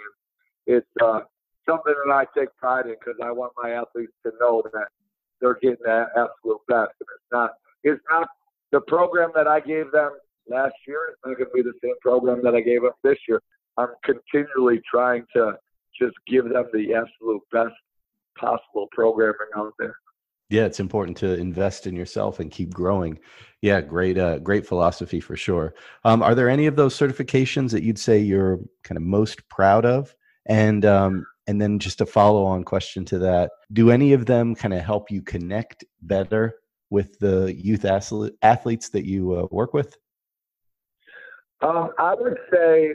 It's 0.66 0.88
uh, 1.04 1.22
something 1.70 1.94
that 2.06 2.14
I 2.14 2.26
take 2.38 2.50
pride 2.58 2.86
in 2.86 2.96
because 3.00 3.20
I 3.24 3.32
want 3.32 3.54
my 3.62 3.72
athletes 3.72 4.14
to 4.26 4.32
know 4.40 4.64
that 4.74 4.88
they're 5.40 5.60
getting 5.62 5.78
that 5.86 6.08
absolute 6.18 6.62
best. 6.68 6.92
And 7.00 7.08
it's 7.16 7.32
not 7.32 7.52
it's 7.84 8.02
not 8.10 8.28
the 8.72 8.82
program 8.82 9.32
that 9.36 9.48
I 9.48 9.60
gave 9.60 9.92
them 9.92 10.12
last 10.50 10.76
year. 10.88 11.10
It's 11.12 11.20
not 11.26 11.38
going 11.38 11.50
to 11.50 11.56
be 11.56 11.62
the 11.62 11.74
same 11.84 11.96
program 12.02 12.42
that 12.44 12.56
I 12.56 12.62
gave 12.62 12.82
them 12.82 12.92
this 13.04 13.18
year. 13.28 13.42
I'm 13.78 13.90
continually 14.04 14.82
trying 14.90 15.26
to 15.36 15.54
just 16.00 16.16
give 16.28 16.50
them 16.50 16.66
the 16.74 16.94
absolute 16.94 17.42
best 17.52 17.76
possible 18.38 18.88
programming 18.92 19.38
out 19.56 19.74
there. 19.80 19.96
Yeah, 20.50 20.66
it's 20.66 20.80
important 20.80 21.16
to 21.18 21.36
invest 21.36 21.86
in 21.86 21.96
yourself 21.96 22.40
and 22.40 22.50
keep 22.50 22.74
growing. 22.74 23.20
Yeah, 23.62 23.82
great, 23.82 24.18
uh, 24.18 24.40
great 24.40 24.66
philosophy 24.66 25.20
for 25.20 25.36
sure. 25.36 25.76
Um, 26.04 26.24
are 26.24 26.34
there 26.34 26.50
any 26.50 26.66
of 26.66 26.76
those 26.76 26.98
certifications 26.98 27.70
that 27.72 27.84
you'd 27.84 28.00
say 28.00 28.20
you're 28.20 28.60
kind 28.84 28.98
of 28.98 29.04
most 29.04 29.48
proud 29.50 29.86
of? 29.86 30.16
And 30.48 30.86
um, 30.86 31.26
and 31.50 31.60
then 31.60 31.80
just 31.80 32.00
a 32.00 32.06
follow 32.06 32.46
on 32.46 32.64
question 32.64 33.04
to 33.06 33.18
that: 33.18 33.50
Do 33.74 33.90
any 33.90 34.14
of 34.14 34.28
them 34.28 34.54
kind 34.54 34.72
of 34.72 34.82
help 34.82 35.10
you 35.10 35.24
connect 35.24 35.84
better 36.04 36.54
with 36.92 37.18
the 37.18 37.52
youth 37.56 37.86
athletes 37.86 38.90
that 38.90 39.06
you 39.06 39.34
uh, 39.34 39.48
work 39.50 39.74
with? 39.74 39.98
Um, 41.62 41.90
I 41.98 42.14
would 42.14 42.38
say 42.54 42.94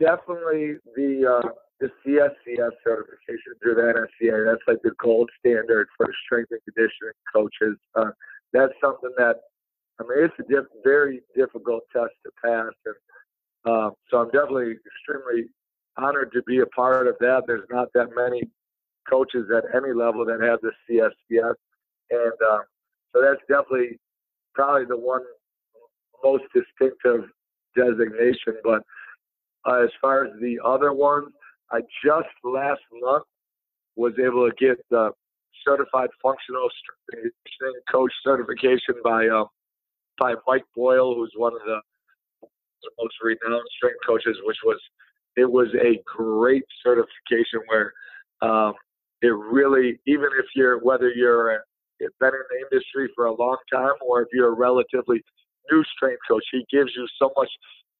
definitely 0.00 0.78
the 0.96 1.40
uh, 1.40 1.48
the 1.78 1.88
CSCS 2.04 2.72
certification 2.82 3.52
through 3.62 3.76
the 3.76 3.82
NSCA. 4.26 4.44
That's 4.44 4.62
like 4.66 4.82
the 4.82 4.92
gold 5.00 5.30
standard 5.38 5.86
for 5.96 6.12
strength 6.26 6.50
and 6.50 6.60
conditioning 6.64 7.14
coaches. 7.32 7.78
Uh, 7.94 8.10
that's 8.52 8.72
something 8.82 9.12
that 9.18 9.36
I 10.00 10.02
mean, 10.02 10.24
it's 10.24 10.34
a 10.40 10.52
diff- 10.52 10.82
very 10.82 11.22
difficult 11.36 11.84
test 11.92 12.12
to 12.24 12.32
pass, 12.44 12.72
and 12.86 12.94
uh, 13.72 13.90
so 14.10 14.18
I'm 14.18 14.32
definitely 14.32 14.78
extremely 14.84 15.46
honored 15.96 16.32
to 16.32 16.42
be 16.42 16.60
a 16.60 16.66
part 16.66 17.06
of 17.06 17.16
that. 17.20 17.42
There's 17.46 17.68
not 17.70 17.88
that 17.94 18.08
many 18.14 18.42
coaches 19.08 19.46
at 19.54 19.64
any 19.74 19.92
level 19.92 20.24
that 20.24 20.40
have 20.40 20.60
the 20.60 20.72
CSCS, 20.88 21.54
and 22.10 22.32
uh, 22.50 22.58
so 23.12 23.22
that's 23.22 23.40
definitely 23.48 23.98
probably 24.54 24.86
the 24.86 24.96
one 24.96 25.22
most 26.22 26.44
distinctive 26.54 27.28
designation. 27.76 28.56
But 28.62 28.82
uh, 29.66 29.82
as 29.84 29.90
far 30.00 30.24
as 30.24 30.32
the 30.40 30.58
other 30.64 30.92
ones, 30.92 31.28
I 31.70 31.80
just 32.04 32.28
last 32.42 32.80
month 33.00 33.24
was 33.96 34.12
able 34.18 34.48
to 34.48 34.54
get 34.56 34.78
the 34.90 35.10
certified 35.66 36.10
functional 36.22 36.68
strength 37.08 37.76
coach 37.90 38.12
certification 38.24 38.96
by 39.02 39.28
um, 39.28 39.46
by 40.18 40.34
Mike 40.46 40.64
Boyle, 40.76 41.14
who's 41.14 41.32
one 41.36 41.52
of 41.52 41.60
the, 41.66 41.80
the 42.42 42.90
most 43.00 43.14
renowned 43.22 43.64
strength 43.76 43.98
coaches. 44.06 44.36
Which 44.44 44.58
was 44.64 44.80
it 45.36 45.50
was 45.50 45.68
a 45.74 46.00
great 46.04 46.64
certification 46.82 47.60
where 47.66 47.92
um, 48.42 48.74
it 49.22 49.34
really, 49.34 49.98
even 50.06 50.28
if 50.38 50.46
you're 50.54 50.78
whether 50.80 51.10
you're 51.10 51.56
a, 51.56 51.58
been 52.20 52.34
in 52.34 52.44
the 52.50 52.66
industry 52.70 53.10
for 53.14 53.26
a 53.26 53.34
long 53.34 53.56
time 53.72 53.94
or 54.06 54.22
if 54.22 54.28
you're 54.32 54.52
a 54.52 54.56
relatively 54.56 55.22
new 55.70 55.82
strength 55.96 56.20
coach, 56.28 56.44
he 56.52 56.64
gives 56.70 56.90
you 56.96 57.06
so 57.18 57.32
much 57.36 57.48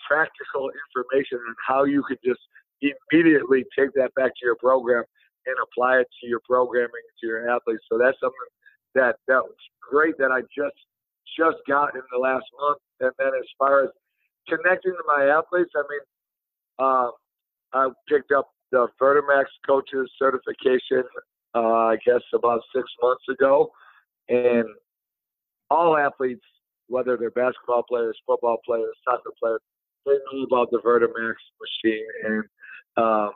practical 0.06 0.70
information 0.70 1.38
on 1.38 1.54
how 1.66 1.84
you 1.84 2.02
could 2.06 2.18
just 2.24 2.40
immediately 2.82 3.64
take 3.78 3.92
that 3.94 4.14
back 4.14 4.30
to 4.36 4.44
your 4.44 4.56
program 4.56 5.04
and 5.46 5.56
apply 5.62 5.98
it 5.98 6.08
to 6.20 6.26
your 6.26 6.40
programming 6.48 7.04
to 7.20 7.26
your 7.26 7.48
athletes. 7.48 7.82
So 7.90 7.98
that's 7.98 8.18
something 8.20 8.50
that 8.94 9.16
that 9.28 9.42
was 9.42 9.56
great 9.80 10.16
that 10.18 10.30
I 10.30 10.40
just 10.54 10.76
just 11.38 11.58
got 11.66 11.94
in 11.94 12.02
the 12.12 12.18
last 12.18 12.44
month. 12.60 12.78
And 13.00 13.12
then 13.18 13.28
as 13.28 13.48
far 13.58 13.84
as 13.84 13.90
connecting 14.48 14.92
to 14.92 15.04
my 15.06 15.24
athletes, 15.26 15.72
I 15.74 15.82
mean, 15.88 16.04
uh, 16.78 17.10
I 17.74 17.88
picked 18.08 18.32
up 18.32 18.50
the 18.70 18.88
Vertimax 19.00 19.44
coaches 19.66 20.10
certification, 20.18 21.02
uh, 21.54 21.58
I 21.58 21.96
guess 22.04 22.22
about 22.32 22.60
six 22.74 22.88
months 23.02 23.24
ago, 23.28 23.70
and 24.28 24.64
all 25.70 25.96
athletes, 25.96 26.44
whether 26.88 27.16
they're 27.16 27.30
basketball 27.30 27.82
players, 27.88 28.16
football 28.26 28.58
players, 28.64 28.94
soccer 29.04 29.30
players, 29.40 29.60
they 30.06 30.12
know 30.32 30.42
about 30.44 30.70
the 30.70 30.78
Vertimax 30.78 31.34
machine, 31.60 32.06
and 32.24 32.44
um, 32.96 33.30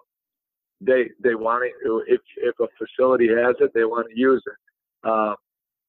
they 0.80 1.10
they 1.22 1.34
want 1.34 1.64
to 1.84 2.02
if 2.06 2.20
if 2.36 2.54
a 2.60 2.66
facility 2.78 3.28
has 3.28 3.56
it, 3.60 3.72
they 3.74 3.84
want 3.84 4.06
to 4.10 4.18
use 4.18 4.42
it. 4.46 5.08
Um, 5.08 5.34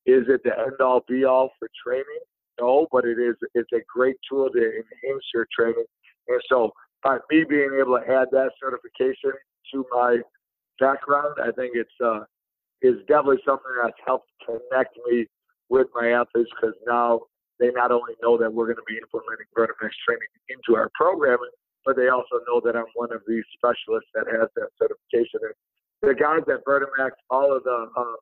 is 0.05 0.23
it 0.27 0.41
the 0.43 0.57
end 0.57 0.79
all 0.81 1.03
be 1.07 1.25
all 1.25 1.51
for 1.59 1.69
training? 1.85 2.05
No, 2.59 2.87
but 2.91 3.05
it 3.05 3.19
is. 3.19 3.35
It's 3.53 3.71
a 3.73 3.81
great 3.93 4.15
tool 4.29 4.49
to 4.49 4.59
enhance 4.59 5.23
your 5.33 5.47
training. 5.57 5.85
And 6.27 6.41
so, 6.49 6.71
by 7.03 7.17
me 7.31 7.43
being 7.47 7.71
able 7.79 7.97
to 7.97 8.03
add 8.03 8.27
that 8.31 8.51
certification 8.61 9.31
to 9.73 9.85
my 9.91 10.17
background, 10.79 11.35
I 11.41 11.51
think 11.51 11.73
it's 11.75 11.89
uh, 12.03 12.21
is 12.81 12.95
definitely 13.07 13.43
something 13.45 13.71
that's 13.81 13.97
helped 14.05 14.29
connect 14.45 14.97
me 15.07 15.27
with 15.69 15.87
my 15.93 16.11
athletes 16.11 16.49
because 16.55 16.75
now 16.87 17.21
they 17.59 17.71
not 17.71 17.91
only 17.91 18.13
know 18.23 18.37
that 18.37 18.51
we're 18.51 18.65
going 18.65 18.77
to 18.79 18.87
be 18.87 18.97
implementing 18.97 19.45
Vertimax 19.55 19.91
training 20.07 20.31
into 20.47 20.79
our 20.79 20.89
programming, 20.95 21.51
but 21.85 21.95
they 21.95 22.07
also 22.07 22.39
know 22.47 22.61
that 22.63 22.75
I'm 22.75 22.87
one 22.95 23.11
of 23.11 23.21
these 23.27 23.43
specialists 23.55 24.09
that 24.15 24.25
has 24.31 24.47
that 24.55 24.69
certification. 24.79 25.41
And 25.43 25.53
the 26.01 26.15
guys 26.15 26.41
at 26.47 26.63
Vertimax, 26.65 27.11
all 27.29 27.55
of 27.55 27.63
the 27.63 27.91
uh, 27.95 28.15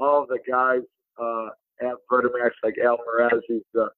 all 0.00 0.22
of 0.22 0.28
the 0.28 0.38
guys 0.48 0.82
uh, 1.20 1.48
at 1.80 1.96
Vertimax, 2.10 2.50
like 2.62 2.76
Al 2.82 2.98
Mraz, 2.98 3.40
he's 3.46 3.62
the 3.74 3.88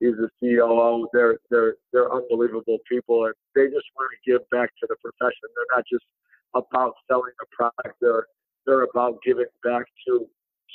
he's 0.00 0.16
the 0.16 0.30
COO. 0.40 1.08
They're 1.12 1.38
they're 1.50 1.74
they're 1.92 2.12
unbelievable 2.12 2.78
people, 2.88 3.26
and 3.26 3.34
they 3.54 3.66
just 3.66 3.86
want 3.96 4.10
to 4.12 4.30
give 4.30 4.48
back 4.50 4.70
to 4.80 4.86
the 4.88 4.96
profession. 5.02 5.48
They're 5.54 5.76
not 5.76 5.84
just 5.90 6.04
about 6.54 6.94
selling 7.10 7.32
a 7.42 7.46
product. 7.54 7.98
They're 8.00 8.26
they're 8.66 8.84
about 8.84 9.18
giving 9.24 9.46
back 9.62 9.84
to 10.06 10.26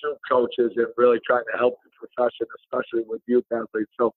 to 0.03 0.15
coaches 0.29 0.71
and 0.75 0.87
really 0.97 1.19
trying 1.25 1.45
to 1.51 1.57
help 1.57 1.77
the 1.83 1.91
profession, 1.95 2.47
especially 2.63 3.05
with 3.07 3.21
youth 3.27 3.45
athletes. 3.51 3.91
So 3.99 4.13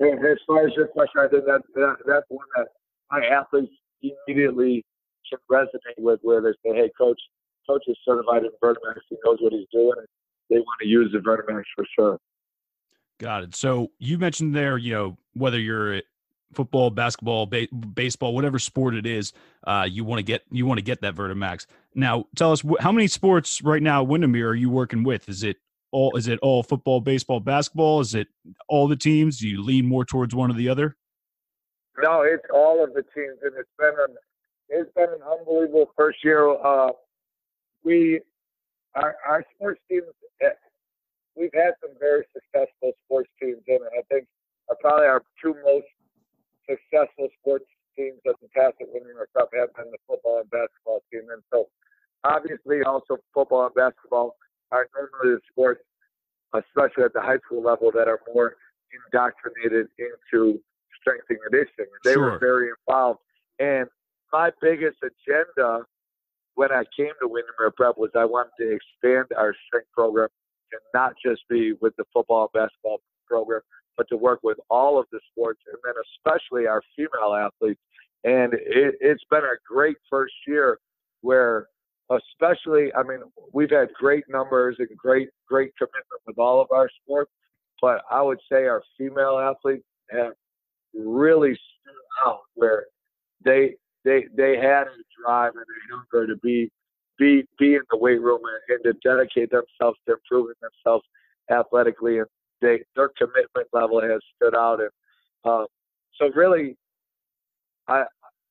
as 0.00 0.38
far 0.46 0.66
as 0.66 0.72
your 0.76 0.88
question, 0.88 1.20
I 1.20 1.28
think 1.28 1.44
that, 1.46 1.62
that 1.74 1.96
that's 2.06 2.26
one 2.28 2.46
that 2.56 2.68
my 3.10 3.24
athletes 3.26 3.72
immediately 4.02 4.84
can 5.28 5.38
resonate 5.50 5.98
with, 5.98 6.20
where 6.22 6.40
they 6.40 6.52
say, 6.64 6.74
"Hey, 6.76 6.90
coach, 6.96 7.20
coach 7.68 7.82
is 7.86 7.96
certified 8.04 8.44
in 8.44 8.50
Vertimax. 8.62 9.00
He 9.08 9.16
knows 9.24 9.38
what 9.40 9.52
he's 9.52 9.68
doing. 9.72 10.04
They 10.48 10.56
want 10.56 10.80
to 10.82 10.88
use 10.88 11.12
the 11.12 11.18
Vertimax 11.18 11.64
for 11.74 11.86
sure." 11.96 12.18
Got 13.20 13.44
it. 13.44 13.54
So 13.54 13.90
you 13.98 14.16
mentioned 14.16 14.54
there, 14.54 14.78
you 14.78 14.94
know, 14.94 15.18
whether 15.34 15.58
you're 15.60 16.00
football, 16.54 16.88
basketball, 16.88 17.44
ba- 17.44 17.68
baseball, 17.94 18.34
whatever 18.34 18.58
sport 18.58 18.94
it 18.94 19.04
is, 19.04 19.34
uh, 19.66 19.86
you 19.88 20.04
want 20.04 20.20
to 20.20 20.22
get 20.22 20.42
you 20.50 20.64
want 20.64 20.78
to 20.78 20.82
get 20.82 21.02
that 21.02 21.14
Vertimax. 21.14 21.66
Now, 21.94 22.24
tell 22.34 22.50
us 22.50 22.62
wh- 22.62 22.80
how 22.80 22.90
many 22.90 23.06
sports 23.08 23.62
right 23.62 23.82
now, 23.82 24.02
Windermere, 24.02 24.48
are 24.48 24.54
you 24.54 24.70
working 24.70 25.04
with? 25.04 25.28
Is 25.28 25.42
it 25.42 25.58
all? 25.92 26.16
Is 26.16 26.28
it 26.28 26.38
all 26.40 26.62
football, 26.62 27.02
baseball, 27.02 27.40
basketball? 27.40 28.00
Is 28.00 28.14
it 28.14 28.28
all 28.68 28.88
the 28.88 28.96
teams? 28.96 29.38
Do 29.38 29.48
you 29.48 29.62
lean 29.62 29.84
more 29.84 30.06
towards 30.06 30.34
one 30.34 30.50
or 30.50 30.54
the 30.54 30.70
other? 30.70 30.96
No, 32.02 32.22
it's 32.22 32.46
all 32.54 32.82
of 32.82 32.94
the 32.94 33.02
teams, 33.14 33.36
and 33.42 33.52
it's 33.58 33.68
been 33.78 33.92
an 34.08 34.16
it's 34.70 34.90
been 34.94 35.10
an 35.10 35.20
unbelievable 35.30 35.92
first 35.94 36.24
year. 36.24 36.48
Uh, 36.48 36.92
we 37.84 38.20
our, 38.94 39.14
our 39.28 39.44
sports 39.54 39.80
teams 39.90 40.04
eh, 40.40 40.48
we've 41.36 41.54
had 41.54 41.74
some 41.80 41.94
very 41.98 42.24
successful 42.32 42.92
sports 43.04 43.30
teams 43.40 43.62
in 43.66 43.76
it. 43.76 43.92
I 43.96 44.02
think 44.12 44.26
are 44.68 44.76
probably 44.80 45.06
our 45.06 45.22
two 45.42 45.54
most 45.64 45.86
successful 46.68 47.28
sports 47.40 47.66
teams 47.96 48.20
of 48.26 48.36
the 48.40 48.48
past 48.54 48.74
at 48.80 48.86
Windermere 48.92 49.28
Cup 49.36 49.50
have 49.58 49.74
been 49.74 49.90
the 49.90 49.98
football 50.06 50.40
and 50.40 50.50
basketball 50.50 51.02
team. 51.10 51.26
And 51.32 51.42
so 51.52 51.66
obviously 52.24 52.82
also 52.82 53.18
football 53.34 53.66
and 53.66 53.74
basketball 53.74 54.36
are 54.70 54.86
normally 54.94 55.36
the 55.36 55.40
sports, 55.50 55.82
especially 56.54 57.04
at 57.04 57.12
the 57.12 57.20
high 57.20 57.38
school 57.44 57.62
level, 57.62 57.90
that 57.92 58.06
are 58.06 58.20
more 58.32 58.56
indoctrinated 58.94 59.88
into 59.98 60.60
strength 61.00 61.26
and 61.28 61.38
conditioning. 61.42 61.90
They 62.04 62.14
sure. 62.14 62.32
were 62.32 62.38
very 62.38 62.70
involved. 62.70 63.20
And 63.58 63.88
my 64.32 64.50
biggest 64.62 64.98
agenda 65.02 65.84
when 66.54 66.70
I 66.70 66.84
came 66.96 67.12
to 67.20 67.28
Windermere 67.28 67.72
Prep 67.76 67.98
was 67.98 68.10
I 68.14 68.24
wanted 68.24 68.52
to 68.58 68.70
expand 68.70 69.26
our 69.36 69.54
strength 69.66 69.88
program 69.92 70.28
and 70.72 70.80
not 70.94 71.14
just 71.24 71.42
be 71.48 71.74
with 71.80 71.94
the 71.96 72.04
football 72.12 72.50
basketball 72.52 73.00
program, 73.26 73.60
but 73.96 74.08
to 74.08 74.16
work 74.16 74.40
with 74.42 74.58
all 74.70 74.98
of 74.98 75.06
the 75.12 75.20
sports 75.30 75.60
and 75.66 75.76
then 75.84 75.94
especially 76.16 76.66
our 76.66 76.82
female 76.96 77.34
athletes. 77.34 77.80
And 78.24 78.54
it, 78.54 78.94
it's 79.00 79.24
been 79.30 79.44
a 79.44 79.56
great 79.66 79.96
first 80.10 80.34
year 80.46 80.78
where 81.22 81.66
especially, 82.10 82.92
I 82.94 83.02
mean, 83.02 83.20
we've 83.52 83.70
had 83.70 83.92
great 83.94 84.24
numbers 84.28 84.76
and 84.78 84.88
great, 84.96 85.28
great 85.48 85.72
commitment 85.76 86.20
with 86.26 86.38
all 86.38 86.60
of 86.60 86.68
our 86.72 86.88
sports, 87.02 87.30
but 87.80 88.02
I 88.10 88.20
would 88.20 88.40
say 88.50 88.66
our 88.66 88.82
female 88.98 89.38
athletes 89.38 89.84
have 90.10 90.32
really 90.92 91.52
stood 91.52 92.26
out 92.26 92.40
where 92.54 92.86
they, 93.44 93.74
they, 94.04 94.24
they 94.36 94.56
had 94.56 94.82
a 94.88 94.96
drive 95.22 95.52
and 95.54 95.62
a 95.62 95.96
hunger 95.96 96.26
to 96.26 96.36
be, 96.40 96.70
be, 97.20 97.44
be 97.58 97.74
in 97.74 97.82
the 97.90 97.98
weight 97.98 98.20
room 98.20 98.40
and, 98.68 98.80
and 98.84 98.84
to 98.84 99.08
dedicate 99.08 99.50
themselves 99.50 99.98
to 100.08 100.14
improving 100.14 100.56
themselves 100.60 101.04
athletically. 101.50 102.18
And 102.18 102.26
they 102.60 102.80
their 102.96 103.10
commitment 103.16 103.68
level 103.72 104.00
has 104.00 104.20
stood 104.36 104.54
out, 104.54 104.80
and 104.80 104.90
um, 105.44 105.66
so 106.16 106.30
really, 106.34 106.76
I 107.88 108.04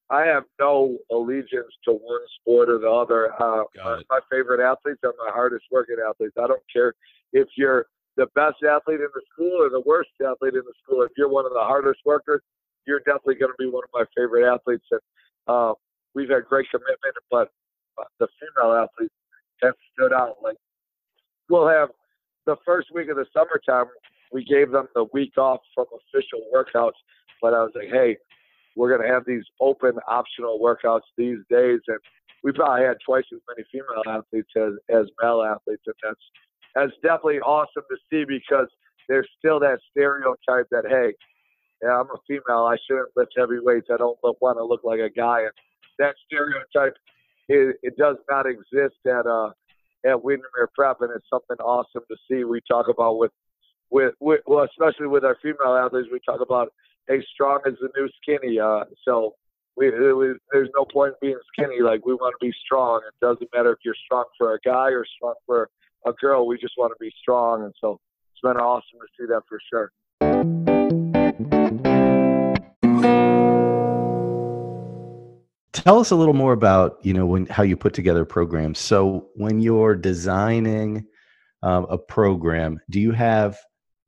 I 0.10 0.26
have 0.26 0.44
no 0.60 0.98
allegiance 1.12 1.74
to 1.86 1.92
one 1.92 2.22
sport 2.42 2.70
or 2.70 2.80
the 2.80 2.90
other. 2.90 3.32
Uh, 3.40 3.64
my, 3.76 4.02
my 4.10 4.20
favorite 4.32 4.60
athletes 4.60 5.02
are 5.04 5.14
my 5.24 5.32
hardest 5.32 5.66
working 5.72 5.98
athletes. 6.08 6.34
I 6.42 6.48
don't 6.48 6.64
care 6.74 6.94
if 7.34 7.48
you're 7.56 7.86
the 8.18 8.26
best 8.34 8.58
athlete 8.64 9.00
in 9.00 9.08
the 9.14 9.22
school 9.32 9.62
or 9.62 9.70
the 9.70 9.84
worst 9.86 10.10
athlete 10.20 10.56
in 10.56 10.64
the 10.66 10.74
school. 10.84 11.04
If 11.04 11.12
you're 11.16 11.30
one 11.30 11.46
of 11.46 11.54
the 11.54 11.62
hardest 11.62 12.00
workers, 12.06 12.42
you're 12.88 13.00
definitely 13.00 13.36
going 13.36 13.52
to 13.52 13.64
be 13.64 13.70
one 13.70 13.84
of 13.84 13.90
my 13.94 14.06
favorite 14.18 14.52
athletes. 14.52 14.86
And 14.90 15.02
uh, 15.48 15.74
we've 16.16 16.30
had 16.30 16.46
great 16.46 16.66
commitment, 16.72 17.16
but 17.30 17.50
the 18.20 18.28
female 18.40 18.74
athletes 18.74 19.14
have 19.62 19.74
stood 19.94 20.14
out. 20.14 20.38
Like 20.44 20.58
we'll 21.50 21.68
have 21.68 21.90
the 22.46 22.56
first 22.66 22.90
week 22.94 23.10
of 23.10 23.18
the 23.18 23.26
summertime, 23.34 23.86
we 24.32 24.44
gave 24.44 24.72
them 24.72 24.88
the 24.96 25.06
week 25.14 25.38
off 25.38 25.60
from 25.74 25.86
official 25.94 26.42
workouts. 26.54 26.98
But 27.42 27.54
I 27.54 27.64
was 27.64 27.72
like, 27.76 27.90
hey, 27.92 28.18
we're 28.76 28.96
to 28.98 29.08
have 29.08 29.24
these 29.26 29.44
open 29.60 29.94
optional 30.08 30.60
workouts 30.60 31.08
these 31.18 31.40
days. 31.50 31.80
And 31.88 32.00
we 32.44 32.52
probably 32.52 32.86
had 32.86 32.98
twice 33.06 33.26
as 33.34 33.40
many 33.48 33.68
female 33.72 34.04
athletes 34.08 34.50
as, 34.56 34.74
as 34.90 35.06
male 35.22 35.44
athletes. 35.44 35.84
And 35.86 35.96
that's, 36.04 36.22
that's 36.76 36.94
definitely 37.02 37.40
awesome 37.40 37.84
to 37.90 37.98
see 38.10 38.26
because 38.26 38.68
there's 39.08 39.28
still 39.38 39.60
that 39.60 39.80
stereotype 39.92 40.68
that, 40.72 40.86
hey, 40.88 41.14
yeah, 41.82 42.00
I'm 42.00 42.08
a 42.08 42.20
female. 42.28 42.66
I 42.66 42.78
shouldn't 42.88 43.10
lift 43.16 43.34
heavy 43.38 43.60
weights. 43.60 43.88
I 43.92 43.98
don't 43.98 44.18
want 44.22 44.58
to 44.58 44.64
look 44.64 44.82
like 44.84 45.00
a 45.00 45.10
guy. 45.10 45.42
And 45.42 45.52
that 45.98 46.16
stereotype, 46.26 46.96
it, 47.50 47.78
it 47.82 47.98
does 47.98 48.18
not 48.30 48.46
exist 48.46 48.96
at 49.06 49.26
uh, 49.26 49.50
at 50.06 50.24
Windermere 50.24 50.70
Prep, 50.76 51.02
and 51.02 51.12
it's 51.14 51.28
something 51.30 51.58
awesome 51.58 52.04
to 52.10 52.18
see. 52.30 52.44
We 52.44 52.62
talk 52.70 52.88
about 52.88 53.18
with, 53.18 53.32
with, 53.90 54.14
with 54.20 54.42
well, 54.46 54.66
especially 54.66 55.08
with 55.08 55.26
our 55.26 55.38
female 55.42 55.76
athletes, 55.76 56.08
we 56.12 56.20
talk 56.26 56.42
about 56.42 56.72
hey, 57.08 57.24
strong 57.34 57.60
is 57.66 57.76
the 57.82 57.90
new 57.98 58.08
skinny. 58.22 58.60
Uh, 58.60 58.86
so 59.04 59.34
we, 59.76 59.90
we, 59.90 60.34
there's 60.52 60.70
no 60.76 60.86
point 60.86 61.16
in 61.22 61.30
being 61.30 61.40
skinny. 61.54 61.82
Like 61.82 62.06
we 62.06 62.14
want 62.14 62.36
to 62.40 62.46
be 62.46 62.54
strong. 62.64 63.02
It 63.08 63.26
doesn't 63.26 63.50
matter 63.54 63.72
if 63.72 63.80
you're 63.84 63.96
strong 64.06 64.26
for 64.38 64.54
a 64.54 64.60
guy 64.64 64.90
or 64.90 65.06
strong 65.18 65.34
for 65.46 65.70
a 66.06 66.14
girl. 66.14 66.48
We 66.48 66.58
just 66.58 66.76
want 66.78 66.94
to 66.94 67.04
be 67.04 67.12
strong, 67.22 67.64
and 67.64 67.74
so 67.82 68.00
it's 68.32 68.42
been 68.42 68.58
awesome 68.58 69.00
to 69.02 69.08
see 69.20 69.28
that 69.28 69.42
for 69.50 69.60
sure. 69.70 69.92
Tell 75.84 76.00
us 76.00 76.12
a 76.12 76.16
little 76.16 76.34
more 76.34 76.54
about 76.54 76.98
you 77.02 77.14
know 77.14 77.26
when 77.26 77.46
how 77.46 77.64
you 77.64 77.78
put 77.78 77.94
together 77.94 78.26
programs. 78.26 78.80
So 78.80 79.30
when 79.36 79.62
you're 79.62 79.96
designing 79.96 81.06
um, 81.64 81.86
a 81.90 81.98
program, 81.98 82.80
do 82.90 83.00
you 83.00 83.12
have 83.12 83.58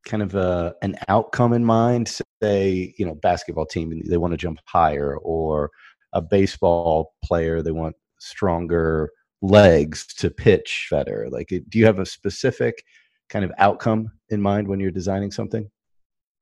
kind 0.06 0.22
of 0.22 0.36
a, 0.36 0.76
an 0.82 0.98
outcome 1.08 1.54
in 1.54 1.64
mind? 1.64 2.14
Say 2.42 2.94
you 2.98 3.06
know 3.06 3.16
basketball 3.16 3.66
team 3.66 4.02
they 4.06 4.18
want 4.18 4.32
to 4.32 4.38
jump 4.38 4.60
higher, 4.66 5.18
or 5.18 5.72
a 6.14 6.22
baseball 6.22 7.14
player 7.24 7.62
they 7.62 7.72
want 7.72 7.96
stronger 8.20 9.10
legs 9.42 10.06
to 10.16 10.30
pitch 10.30 10.88
better. 10.92 11.28
Like, 11.32 11.48
do 11.48 11.80
you 11.80 11.86
have 11.86 12.00
a 12.00 12.06
specific 12.06 12.84
kind 13.30 13.46
of 13.46 13.52
outcome 13.58 14.12
in 14.30 14.42
mind 14.42 14.68
when 14.68 14.80
you're 14.80 14.92
designing 14.92 15.32
something? 15.32 15.70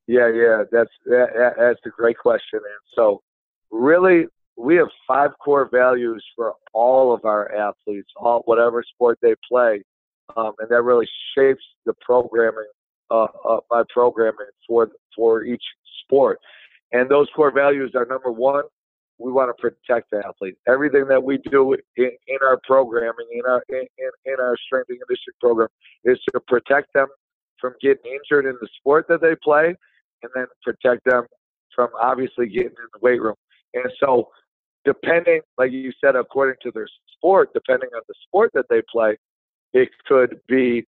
Yeah, 0.07 0.31
yeah, 0.33 0.63
that's 0.71 0.89
that, 1.05 1.53
that's 1.57 1.79
a 1.85 1.89
great 1.89 2.17
question. 2.17 2.59
And 2.59 2.81
so, 2.95 3.21
really, 3.69 4.25
we 4.59 4.75
have 4.75 4.89
five 5.07 5.31
core 5.43 5.69
values 5.71 6.23
for 6.35 6.53
all 6.73 7.13
of 7.13 7.23
our 7.23 7.51
athletes, 7.55 8.09
all 8.17 8.41
whatever 8.45 8.83
sport 8.83 9.17
they 9.21 9.33
play, 9.49 9.81
um, 10.35 10.51
and 10.59 10.69
that 10.69 10.81
really 10.81 11.07
shapes 11.35 11.63
the 11.85 11.93
programming, 12.01 12.67
uh, 13.09 13.27
uh, 13.47 13.59
my 13.71 13.83
programming 13.89 14.47
for 14.67 14.89
for 15.15 15.43
each 15.43 15.63
sport. 16.03 16.39
And 16.91 17.09
those 17.09 17.27
core 17.35 17.51
values 17.51 17.91
are 17.95 18.05
number 18.05 18.31
one, 18.31 18.63
we 19.17 19.31
want 19.31 19.55
to 19.55 19.61
protect 19.61 20.11
the 20.11 20.21
athlete. 20.27 20.55
Everything 20.67 21.05
that 21.07 21.23
we 21.23 21.37
do 21.37 21.73
in, 21.95 22.11
in 22.27 22.37
our 22.41 22.59
programming, 22.65 23.27
in 23.31 23.41
our 23.47 23.63
in, 23.69 23.85
in 24.25 24.35
our 24.39 24.57
strength 24.65 24.89
and 24.89 24.99
conditioning 24.99 25.39
program, 25.39 25.69
is 26.03 26.19
to 26.33 26.39
protect 26.47 26.93
them 26.93 27.07
from 27.61 27.73
getting 27.81 28.11
injured 28.11 28.45
in 28.45 28.57
the 28.59 28.67
sport 28.77 29.05
that 29.07 29.21
they 29.21 29.35
play, 29.41 29.73
and 30.23 30.31
then 30.35 30.47
protect 30.63 31.05
them 31.05 31.23
from 31.73 31.89
obviously 32.01 32.47
getting 32.47 32.67
in 32.71 32.89
the 32.93 32.99
weight 33.01 33.21
room. 33.21 33.35
And 33.73 33.85
so 34.03 34.29
depending, 34.85 35.41
like 35.57 35.71
you 35.71 35.91
said, 36.03 36.15
according 36.15 36.55
to 36.63 36.71
their 36.71 36.87
sport, 37.15 37.49
depending 37.53 37.89
on 37.95 38.01
the 38.07 38.13
sport 38.27 38.51
that 38.53 38.65
they 38.69 38.81
play, 38.91 39.17
it 39.73 39.89
could 40.07 40.39
be 40.47 40.85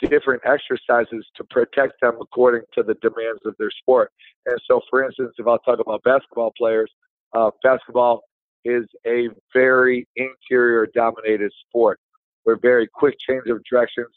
different 0.00 0.42
exercises 0.44 1.26
to 1.36 1.44
protect 1.44 2.00
them 2.00 2.16
according 2.20 2.62
to 2.74 2.82
the 2.82 2.94
demands 2.94 3.40
of 3.44 3.54
their 3.58 3.70
sport. 3.70 4.10
And 4.46 4.58
so, 4.66 4.80
for 4.90 5.04
instance, 5.04 5.34
if 5.38 5.46
I'll 5.46 5.58
talk 5.60 5.78
about 5.78 6.02
basketball 6.02 6.52
players, 6.56 6.90
uh, 7.34 7.50
basketball 7.62 8.22
is 8.64 8.84
a 9.06 9.28
very 9.52 10.06
anterior 10.18 10.86
dominated 10.94 11.52
sport. 11.68 11.98
We're 12.44 12.58
very 12.58 12.88
quick 12.92 13.16
change 13.18 13.46
of 13.48 13.62
directions, 13.70 14.08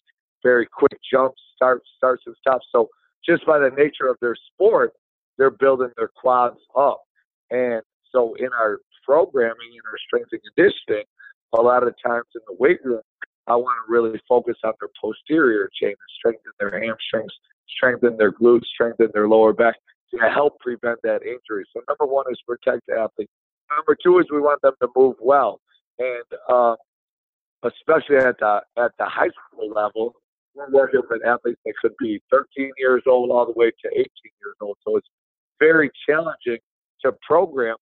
very 0.43 0.67
quick 0.71 0.99
jumps, 1.11 1.41
starts, 1.55 1.87
starts 1.97 2.23
and 2.25 2.35
stops. 2.39 2.67
So 2.71 2.89
just 3.25 3.45
by 3.45 3.59
the 3.59 3.69
nature 3.69 4.07
of 4.07 4.17
their 4.21 4.35
sport, 4.35 4.93
they're 5.37 5.51
building 5.51 5.89
their 5.97 6.09
quads 6.15 6.59
up. 6.75 7.01
And 7.51 7.81
so 8.11 8.33
in 8.35 8.49
our 8.53 8.79
programming 9.05 9.71
and 9.71 9.85
our 9.85 9.97
strength 10.07 10.29
and 10.31 10.41
conditioning, 10.55 11.05
a 11.53 11.61
lot 11.61 11.83
of 11.83 11.93
times 12.05 12.25
in 12.35 12.41
the 12.47 12.55
weight 12.59 12.83
room, 12.83 13.01
I 13.47 13.55
want 13.55 13.77
to 13.85 13.91
really 13.91 14.19
focus 14.27 14.55
on 14.63 14.73
their 14.79 14.89
posterior 14.99 15.69
chain 15.79 15.89
and 15.89 16.11
strengthen 16.17 16.51
their 16.59 16.81
hamstrings, 16.81 17.31
strengthen 17.77 18.17
their 18.17 18.31
glutes, 18.31 18.65
strengthen 18.73 19.09
their 19.13 19.27
lower 19.27 19.53
back 19.53 19.75
to 20.13 20.29
help 20.29 20.59
prevent 20.59 20.99
that 21.03 21.21
injury. 21.21 21.65
So 21.73 21.81
number 21.87 22.11
one 22.11 22.25
is 22.31 22.39
protect 22.47 22.81
the 22.87 22.95
athlete. 22.95 23.29
Number 23.75 23.95
two 24.01 24.19
is 24.19 24.25
we 24.31 24.39
want 24.39 24.61
them 24.61 24.73
to 24.81 24.87
move 24.95 25.15
well, 25.19 25.59
and 25.99 26.23
uh, 26.49 26.75
especially 27.63 28.17
at 28.17 28.37
the 28.39 28.61
at 28.77 28.91
the 28.99 29.05
high 29.05 29.29
school 29.29 29.69
level, 29.69 30.15
we're 30.53 30.69
working 30.71 31.01
with 31.09 31.25
athletes 31.25 31.59
that 31.65 31.73
could 31.81 31.93
be 31.99 32.21
13 32.31 32.71
years 32.77 33.03
old 33.07 33.31
all 33.31 33.45
the 33.45 33.53
way 33.53 33.71
to 33.71 33.89
18 33.91 34.05
years 34.39 34.55
old. 34.61 34.77
So 34.87 34.97
it's 34.97 35.07
very 35.59 35.89
challenging 36.07 36.59
to 37.03 37.13
program 37.27 37.75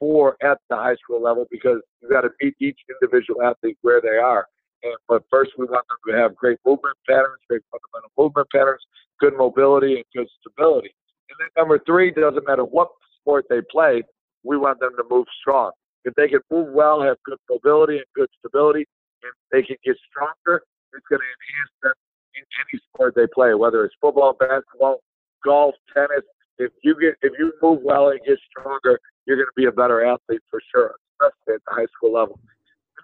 for 0.00 0.36
at 0.42 0.58
the 0.68 0.76
high 0.76 0.96
school 0.96 1.22
level 1.22 1.46
because 1.50 1.80
you 2.02 2.08
got 2.08 2.22
to 2.22 2.30
meet 2.42 2.54
each 2.58 2.78
individual 3.00 3.42
athlete 3.42 3.78
where 3.82 4.00
they 4.00 4.16
are. 4.16 4.46
And, 4.82 4.94
but 5.08 5.22
first, 5.30 5.52
we 5.58 5.66
want 5.66 5.84
them 5.88 6.14
to 6.14 6.20
have 6.20 6.34
great 6.34 6.58
movement 6.66 6.96
patterns, 7.06 7.38
great 7.48 7.62
fundamental 7.70 8.10
movement 8.18 8.48
patterns, 8.50 8.80
good 9.20 9.36
mobility, 9.36 9.96
and 9.96 10.04
good 10.16 10.28
stability. 10.40 10.90
And 11.28 11.36
then 11.38 11.48
number 11.56 11.78
three, 11.86 12.10
doesn't 12.10 12.46
matter 12.48 12.64
what 12.64 12.88
sport 13.20 13.44
they 13.50 13.60
play, 13.70 14.02
we 14.42 14.56
want 14.56 14.80
them 14.80 14.96
to 14.96 15.04
move 15.08 15.26
strong. 15.40 15.72
If 16.04 16.14
they 16.14 16.28
can 16.28 16.40
move 16.50 16.72
well, 16.72 17.02
have 17.02 17.18
good 17.26 17.38
mobility 17.48 17.96
and 17.96 18.06
good 18.16 18.28
stability, 18.38 18.86
and 19.22 19.32
they 19.52 19.62
can 19.62 19.76
get 19.84 19.96
stronger, 20.08 20.64
it's 20.94 21.06
going 21.08 21.20
to 21.20 21.28
enhance 21.28 21.74
them 21.82 21.92
in 22.34 22.44
any 22.64 22.80
sport 22.88 23.14
they 23.14 23.26
play, 23.32 23.54
whether 23.54 23.84
it's 23.84 23.94
football, 24.00 24.32
basketball, 24.32 25.00
golf, 25.44 25.74
tennis. 25.94 26.24
If 26.58 26.72
you 26.82 26.96
get 27.00 27.14
if 27.22 27.32
you 27.38 27.52
move 27.62 27.80
well 27.82 28.10
and 28.10 28.20
get 28.26 28.38
stronger, 28.50 28.98
you're 29.30 29.38
going 29.38 29.46
to 29.46 29.54
be 29.54 29.66
a 29.66 29.72
better 29.72 30.04
athlete 30.04 30.42
for 30.50 30.58
sure, 30.74 30.96
especially 31.14 31.54
at 31.54 31.62
the 31.62 31.72
high 31.72 31.86
school 31.94 32.12
level. 32.12 32.40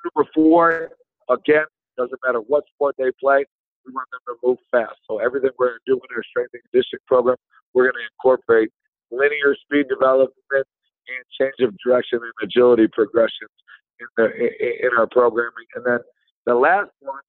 Number 0.02 0.28
four, 0.34 0.90
again, 1.30 1.66
doesn't 1.96 2.18
matter 2.26 2.40
what 2.40 2.64
sport 2.74 2.96
they 2.98 3.14
play, 3.22 3.46
we 3.86 3.92
want 3.92 4.08
them 4.10 4.20
to 4.26 4.34
move 4.42 4.58
fast. 4.72 4.98
So 5.06 5.18
everything 5.18 5.50
we're 5.56 5.68
going 5.68 5.78
to 5.86 5.92
do 5.94 5.94
in 5.94 6.16
our 6.16 6.24
strength 6.24 6.50
and 6.54 6.62
conditioning 6.66 7.06
program, 7.06 7.36
we're 7.74 7.84
going 7.84 8.02
to 8.02 8.08
incorporate 8.10 8.70
linear 9.12 9.54
speed 9.62 9.86
development 9.88 10.34
and 10.50 11.22
change 11.38 11.54
of 11.62 11.70
direction 11.78 12.18
and 12.18 12.34
agility 12.42 12.88
progressions 12.90 13.54
in 14.02 14.06
the 14.18 14.26
in 14.26 14.90
our 14.98 15.06
programming. 15.06 15.70
And 15.76 15.86
then 15.86 15.98
the 16.44 16.54
last 16.54 16.90
one, 16.98 17.22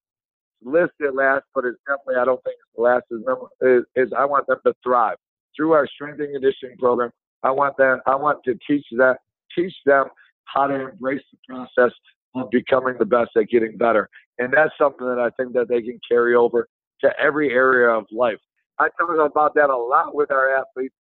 listed 0.64 1.14
last, 1.14 1.46
but 1.54 1.66
it's 1.66 1.78
definitely 1.86 2.18
I 2.20 2.26
don't 2.26 2.44
think 2.44 2.58
it's 2.58 2.74
the 2.76 2.82
last. 2.82 3.06
Is, 3.14 3.22
is, 3.62 3.84
is 3.96 4.14
I 4.18 4.26
want 4.26 4.48
them 4.48 4.58
to 4.66 4.74
thrive 4.82 5.18
through 5.56 5.74
our 5.74 5.88
strength 5.88 6.20
and 6.20 6.34
conditioning 6.34 6.78
program. 6.78 7.12
I 7.44 7.52
want 7.52 7.78
them. 7.78 8.00
I 8.06 8.16
want 8.16 8.44
to 8.46 8.58
teach 8.68 8.86
that 8.98 9.18
teach 9.56 9.74
them 9.86 10.06
how 10.46 10.68
to 10.68 10.90
embrace 10.90 11.22
the 11.32 11.38
process 11.48 11.92
of 12.36 12.50
becoming 12.52 12.96
the 13.00 13.06
best 13.06 13.32
at 13.36 13.50
getting 13.50 13.78
better. 13.78 14.10
And 14.40 14.54
that's 14.54 14.72
something 14.78 15.08
that 15.08 15.20
I 15.20 15.30
think 15.32 15.54
that 15.54 15.68
they 15.68 15.82
can 15.82 16.00
carry 16.10 16.36
over 16.36 16.68
to 17.02 17.10
every 17.20 17.52
area 17.52 17.90
of 17.90 18.06
life. 18.12 18.38
I 18.80 18.90
talk 19.00 19.10
about 19.10 19.56
that 19.56 19.70
a 19.70 19.78
lot 19.78 20.14
with 20.16 20.32
our 20.32 20.56
athletes. 20.56 20.94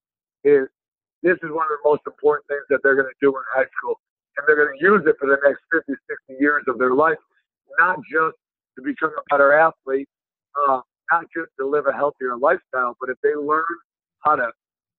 Is 0.43 0.67
this 1.23 1.38
is 1.43 1.50
one 1.52 1.65
of 1.65 1.78
the 1.78 1.89
most 1.89 2.02
important 2.06 2.47
things 2.47 2.63
that 2.69 2.80
they're 2.84 2.95
going 2.95 3.10
to 3.10 3.21
do 3.21 3.30
in 3.30 3.43
high 3.54 3.67
school, 3.78 4.00
and 4.38 4.45
they're 4.47 4.56
going 4.56 4.78
to 4.78 4.84
use 4.84 5.02
it 5.06 5.15
for 5.19 5.28
the 5.28 5.38
next 5.43 5.62
50, 5.71 5.93
60 6.28 6.41
years 6.41 6.63
of 6.67 6.78
their 6.78 6.93
life, 6.93 7.17
not 7.80 7.97
just 8.12 8.38
to 8.78 8.84
become 8.84 9.12
a 9.17 9.23
better 9.30 9.54
athlete, 9.54 10.08
uh, 10.69 10.82
not 11.12 11.26
just 11.36 11.50
to 11.60 11.67
live 11.67 11.86
a 11.88 11.93
healthier 11.93 12.38
lifestyle, 12.38 12.95
but 13.00 13.10
if 13.10 13.17
they 13.23 13.36
learn 13.36 13.65
how 14.19 14.36
to 14.36 14.50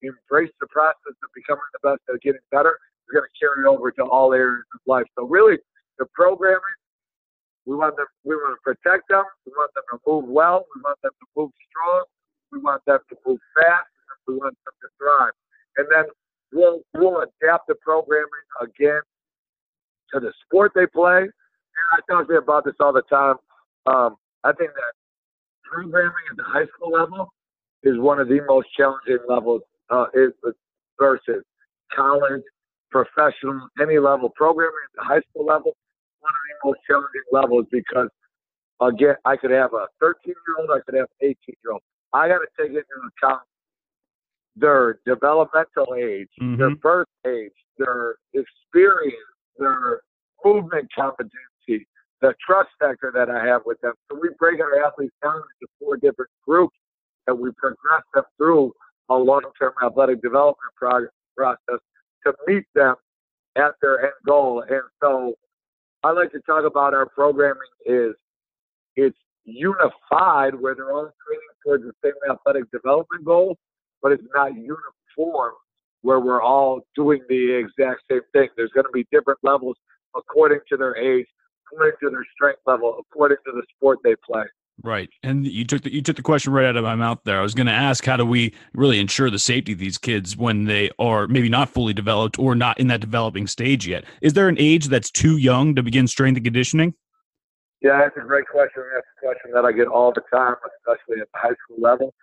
embrace 0.02 0.52
the 0.60 0.68
process 0.68 1.16
of 1.22 1.30
becoming 1.34 1.66
the 1.74 1.82
best 1.82 2.02
at 2.08 2.20
getting 2.22 2.44
better, 2.50 2.78
it's 3.04 3.12
going 3.12 3.26
to 3.26 3.34
carry 3.38 3.66
over 3.66 3.90
to 3.90 4.04
all 4.04 4.32
areas 4.32 4.66
of 4.74 4.80
life. 4.86 5.06
So 5.18 5.26
really, 5.26 5.58
the 5.98 6.06
programming, 6.14 6.78
we 7.66 7.76
want 7.76 7.96
them, 7.96 8.06
we 8.24 8.36
want 8.36 8.56
to 8.56 8.62
protect 8.62 9.08
them, 9.08 9.24
we 9.44 9.52
want 9.52 9.72
them 9.74 9.84
to 9.92 9.98
move 10.06 10.24
well, 10.26 10.64
we 10.74 10.82
want 10.82 10.98
them 11.02 11.12
to 11.12 11.26
move 11.36 11.50
strong, 11.68 12.04
we 12.52 12.58
want 12.60 12.82
them 12.86 13.00
to 13.10 13.16
move 13.26 13.40
fast, 13.56 13.90
we 14.26 14.34
want 14.36 14.56
them 14.64 14.74
to 14.82 14.88
thrive 14.98 15.34
and 15.78 15.86
then 15.90 16.04
we'll 16.52 16.80
we'll 16.94 17.22
adapt 17.22 17.66
the 17.68 17.74
programming 17.76 18.28
again 18.60 19.00
to 20.12 20.20
the 20.20 20.32
sport 20.44 20.72
they 20.74 20.86
play. 20.86 21.22
And 21.22 21.86
I 21.92 21.98
talk 22.10 22.26
to 22.26 22.34
you 22.34 22.38
about 22.38 22.64
this 22.64 22.74
all 22.80 22.92
the 22.92 23.02
time. 23.02 23.36
Um, 23.86 24.16
I 24.44 24.52
think 24.52 24.70
that 24.74 24.92
programming 25.64 26.12
at 26.30 26.36
the 26.36 26.42
high 26.44 26.66
school 26.74 26.90
level 26.90 27.32
is 27.82 27.98
one 27.98 28.18
of 28.18 28.28
the 28.28 28.40
most 28.46 28.68
challenging 28.76 29.18
levels 29.28 29.62
uh, 29.90 30.06
is 30.14 30.32
versus 30.98 31.44
college, 31.94 32.42
professional, 32.90 33.68
any 33.80 33.98
level. 33.98 34.30
Programming 34.36 34.74
at 34.84 34.96
the 34.96 35.04
high 35.04 35.20
school 35.30 35.46
level, 35.46 35.76
one 36.20 36.32
of 36.32 36.42
the 36.62 36.68
most 36.68 36.78
challenging 36.86 37.28
levels 37.32 37.66
because 37.70 38.08
again, 38.80 39.16
I 39.24 39.36
could 39.36 39.50
have 39.50 39.72
a 39.72 39.86
13 40.00 40.14
year 40.26 40.34
old, 40.58 40.70
I 40.70 40.80
could 40.84 40.98
have 40.98 41.08
an 41.20 41.28
18 41.28 41.36
year 41.46 41.72
old. 41.72 41.82
I 42.12 42.28
got 42.28 42.38
to 42.38 42.48
take 42.58 42.70
into 42.70 42.84
account 43.22 43.42
their 44.56 44.98
developmental 45.06 45.94
age, 45.96 46.28
mm-hmm. 46.40 46.56
their 46.56 46.74
birth 46.76 47.08
age, 47.26 47.52
their 47.78 48.16
experience, 48.34 49.14
their 49.58 50.00
movement 50.44 50.88
competency, 50.94 51.86
the 52.20 52.34
trust 52.44 52.70
factor 52.80 53.12
that 53.14 53.30
I 53.30 53.44
have 53.44 53.62
with 53.66 53.80
them. 53.80 53.92
So 54.10 54.18
we 54.20 54.30
break 54.38 54.60
our 54.60 54.84
athletes 54.84 55.14
down 55.22 55.36
into 55.36 55.70
four 55.78 55.96
different 55.96 56.30
groups 56.46 56.76
and 57.26 57.38
we 57.38 57.50
progress 57.52 58.02
them 58.14 58.24
through 58.36 58.72
a 59.08 59.14
long-term 59.14 59.72
athletic 59.84 60.22
development 60.22 60.72
pro- 60.76 61.06
process 61.36 61.80
to 62.26 62.32
meet 62.46 62.64
them 62.74 62.94
at 63.56 63.72
their 63.80 64.02
end 64.04 64.12
goal. 64.26 64.64
And 64.68 64.82
so 65.02 65.34
I 66.04 66.12
like 66.12 66.32
to 66.32 66.40
talk 66.40 66.64
about 66.64 66.94
our 66.94 67.06
programming 67.06 67.60
is 67.86 68.14
it's 68.96 69.16
unified 69.44 70.54
where 70.54 70.74
they're 70.74 70.92
all 70.92 71.10
training 71.26 71.54
towards 71.64 71.84
the 71.84 71.92
same 72.04 72.12
athletic 72.30 72.70
development 72.70 73.24
goal, 73.24 73.56
but 74.02 74.12
it's 74.12 74.22
not 74.34 74.54
uniform 74.54 75.54
where 76.02 76.20
we're 76.20 76.42
all 76.42 76.80
doing 76.94 77.20
the 77.28 77.52
exact 77.52 78.02
same 78.10 78.20
thing. 78.32 78.48
There's 78.56 78.70
going 78.70 78.86
to 78.86 78.92
be 78.92 79.06
different 79.10 79.40
levels 79.42 79.76
according 80.16 80.60
to 80.68 80.76
their 80.76 80.96
age, 80.96 81.26
according 81.66 81.96
to 82.02 82.10
their 82.10 82.26
strength 82.34 82.60
level, 82.66 82.96
according 83.00 83.38
to 83.46 83.52
the 83.52 83.62
sport 83.76 83.98
they 84.04 84.14
play. 84.24 84.44
Right, 84.82 85.10
and 85.24 85.44
you 85.44 85.64
took 85.64 85.82
the 85.82 85.92
you 85.92 86.02
took 86.02 86.14
the 86.14 86.22
question 86.22 86.52
right 86.52 86.66
out 86.66 86.76
of 86.76 86.84
my 86.84 86.94
mouth 86.94 87.18
there. 87.24 87.40
I 87.40 87.42
was 87.42 87.54
going 87.54 87.66
to 87.66 87.72
ask, 87.72 88.04
how 88.04 88.16
do 88.16 88.24
we 88.24 88.54
really 88.74 89.00
ensure 89.00 89.28
the 89.28 89.38
safety 89.38 89.72
of 89.72 89.78
these 89.78 89.98
kids 89.98 90.36
when 90.36 90.66
they 90.66 90.90
are 91.00 91.26
maybe 91.26 91.48
not 91.48 91.68
fully 91.68 91.92
developed 91.92 92.38
or 92.38 92.54
not 92.54 92.78
in 92.78 92.86
that 92.86 93.00
developing 93.00 93.48
stage 93.48 93.88
yet? 93.88 94.04
Is 94.22 94.34
there 94.34 94.48
an 94.48 94.56
age 94.58 94.86
that's 94.86 95.10
too 95.10 95.36
young 95.36 95.74
to 95.74 95.82
begin 95.82 96.06
strength 96.06 96.36
and 96.36 96.44
conditioning? 96.44 96.94
Yeah, 97.82 97.98
that's 97.98 98.16
a 98.16 98.26
great 98.26 98.46
question. 98.46 98.84
That's 98.94 99.06
a 99.16 99.26
question 99.26 99.50
that 99.52 99.64
I 99.64 99.72
get 99.72 99.88
all 99.88 100.12
the 100.12 100.22
time, 100.32 100.54
especially 100.80 101.22
at 101.22 101.28
the 101.32 101.38
high 101.38 101.54
school 101.64 101.80
level 101.80 102.14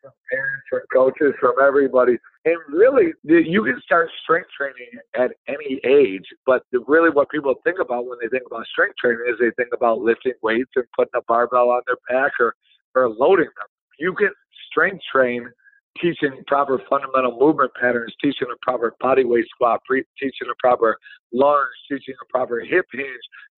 from 0.00 0.12
parents, 0.30 0.64
from 0.68 0.80
coaches, 0.92 1.34
from 1.40 1.54
everybody. 1.62 2.18
And 2.44 2.56
really, 2.68 3.12
you 3.24 3.64
can 3.64 3.80
start 3.84 4.08
strength 4.22 4.48
training 4.56 4.90
at 5.14 5.32
any 5.48 5.80
age. 5.84 6.24
But 6.46 6.62
really, 6.86 7.10
what 7.10 7.28
people 7.30 7.54
think 7.64 7.78
about 7.80 8.06
when 8.06 8.18
they 8.22 8.28
think 8.28 8.44
about 8.46 8.66
strength 8.66 8.96
training 8.96 9.24
is 9.28 9.36
they 9.38 9.50
think 9.62 9.74
about 9.74 10.00
lifting 10.00 10.32
weights 10.42 10.70
and 10.76 10.84
putting 10.96 11.12
a 11.14 11.22
barbell 11.28 11.70
on 11.70 11.82
their 11.86 11.96
back 12.08 12.32
or, 12.40 12.54
or 12.94 13.08
loading 13.08 13.44
them. 13.44 13.68
You 13.98 14.14
can 14.14 14.30
strength 14.70 15.02
train 15.12 15.48
teaching 16.00 16.42
proper 16.46 16.80
fundamental 16.88 17.36
movement 17.38 17.72
patterns, 17.80 18.14
teaching 18.22 18.48
a 18.52 18.56
proper 18.62 18.94
body 19.00 19.24
weight 19.24 19.44
squat, 19.54 19.80
teaching 19.90 20.48
a 20.50 20.54
proper 20.58 20.96
lunge, 21.32 21.68
teaching 21.90 22.14
a 22.22 22.26
proper 22.32 22.60
hip 22.60 22.86
hinge, 22.92 23.06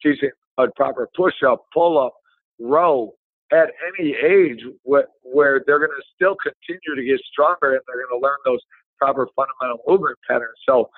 teaching 0.03 0.31
a 0.59 0.67
proper 0.75 1.09
push 1.15 1.35
up, 1.47 1.67
pull 1.73 1.99
up, 1.99 2.15
row, 2.59 3.13
at 3.53 3.71
any 3.93 4.15
age 4.17 4.61
wh- 4.85 5.09
where 5.23 5.63
they're 5.67 5.79
going 5.79 5.91
to 5.91 6.05
still 6.15 6.37
continue 6.43 6.97
to 6.97 7.05
get 7.05 7.21
stronger 7.31 7.75
and 7.75 7.81
they're 7.87 8.07
going 8.07 8.21
to 8.21 8.25
learn 8.25 8.39
those 8.45 8.61
proper 8.99 9.29
fundamental 9.37 9.83
movement 9.87 10.19
patterns. 10.29 10.57
So 10.69 10.91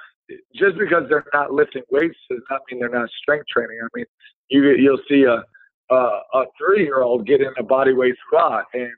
just 0.55 0.79
because 0.79 1.05
they're 1.09 1.27
not 1.33 1.53
lifting 1.53 1.83
weights 1.90 2.17
does 2.31 2.40
not 2.51 2.61
mean 2.71 2.81
they're 2.81 2.88
not 2.88 3.09
strength 3.21 3.47
training. 3.53 3.79
I 3.83 3.88
mean, 3.95 4.07
you 4.49 4.71
you'll 4.73 5.03
see 5.09 5.25
a 5.25 5.45
a, 5.90 5.97
a 6.35 6.45
three 6.59 6.85
year 6.85 7.03
old 7.03 7.27
get 7.27 7.40
in 7.40 7.53
a 7.59 7.62
body 7.62 7.93
weight 7.93 8.14
squat 8.27 8.64
and 8.73 8.90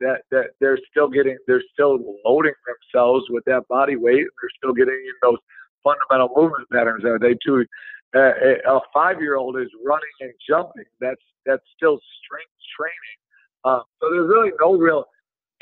that 0.00 0.22
that 0.30 0.50
they're 0.60 0.78
still 0.90 1.08
getting 1.08 1.36
they're 1.46 1.62
still 1.72 1.98
loading 2.24 2.54
themselves 2.66 3.24
with 3.30 3.44
that 3.44 3.66
body 3.68 3.96
weight. 3.96 4.24
They're 4.40 4.50
still 4.56 4.72
getting 4.72 4.94
in 4.94 5.14
those 5.22 5.38
fundamental 5.84 6.30
movement 6.34 6.68
patterns. 6.72 7.04
Are 7.04 7.18
they 7.18 7.36
too? 7.44 7.64
Uh, 8.16 8.32
a 8.66 8.80
five 8.92 9.20
year 9.20 9.36
old 9.36 9.58
is 9.58 9.68
running 9.84 10.08
and 10.20 10.32
jumping. 10.48 10.84
That's 11.00 11.20
that's 11.48 11.64
still 11.76 11.98
strength 12.22 12.52
training. 12.76 13.18
Uh, 13.64 13.80
so 14.00 14.10
there's 14.10 14.28
really 14.28 14.52
no 14.60 14.76
real 14.76 15.04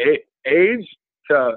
a- 0.00 0.24
age 0.46 0.86
to 1.30 1.56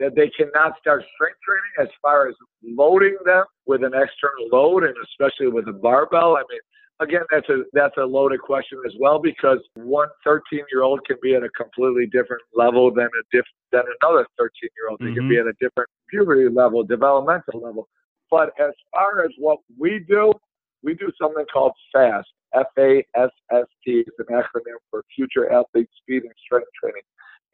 that 0.00 0.14
they 0.14 0.30
cannot 0.30 0.74
start 0.78 1.02
strength 1.14 1.38
training 1.44 1.74
as 1.80 1.88
far 2.00 2.28
as 2.28 2.34
loading 2.62 3.16
them 3.24 3.44
with 3.66 3.82
an 3.82 3.92
external 3.94 4.46
load 4.52 4.84
and 4.84 4.94
especially 5.02 5.48
with 5.48 5.66
a 5.68 5.72
barbell. 5.72 6.36
I 6.36 6.42
mean, 6.48 6.60
again, 7.00 7.22
that's 7.30 7.48
a 7.48 7.62
that's 7.72 7.96
a 7.96 8.04
loaded 8.04 8.40
question 8.40 8.78
as 8.86 8.92
well 9.00 9.18
because 9.18 9.58
one 9.74 10.08
13 10.24 10.64
year 10.70 10.82
old 10.82 11.04
can 11.06 11.16
be 11.22 11.34
at 11.34 11.42
a 11.42 11.48
completely 11.50 12.06
different 12.06 12.42
level 12.54 12.92
than 12.92 13.06
a 13.06 13.36
diff 13.36 13.44
than 13.72 13.82
another 14.02 14.26
13 14.38 14.50
year 14.62 14.90
old. 14.90 15.00
They 15.00 15.06
mm-hmm. 15.06 15.14
can 15.14 15.28
be 15.28 15.36
mm-hmm. 15.36 15.48
at 15.48 15.54
a 15.54 15.56
different 15.60 15.90
puberty 16.08 16.48
level, 16.48 16.84
developmental 16.84 17.60
level. 17.60 17.88
But 18.30 18.50
as 18.60 18.72
far 18.92 19.24
as 19.24 19.30
what 19.38 19.58
we 19.78 20.04
do, 20.06 20.32
we 20.82 20.94
do 20.94 21.10
something 21.20 21.44
called 21.52 21.72
FAST, 21.92 22.28
F-A-S-S-T 22.54 23.90
is 23.90 24.14
an 24.18 24.26
acronym 24.30 24.78
for 24.90 25.04
Future 25.14 25.50
Athlete 25.52 25.88
Speed 26.02 26.22
and 26.22 26.32
Strength 26.44 26.68
Training. 26.80 27.02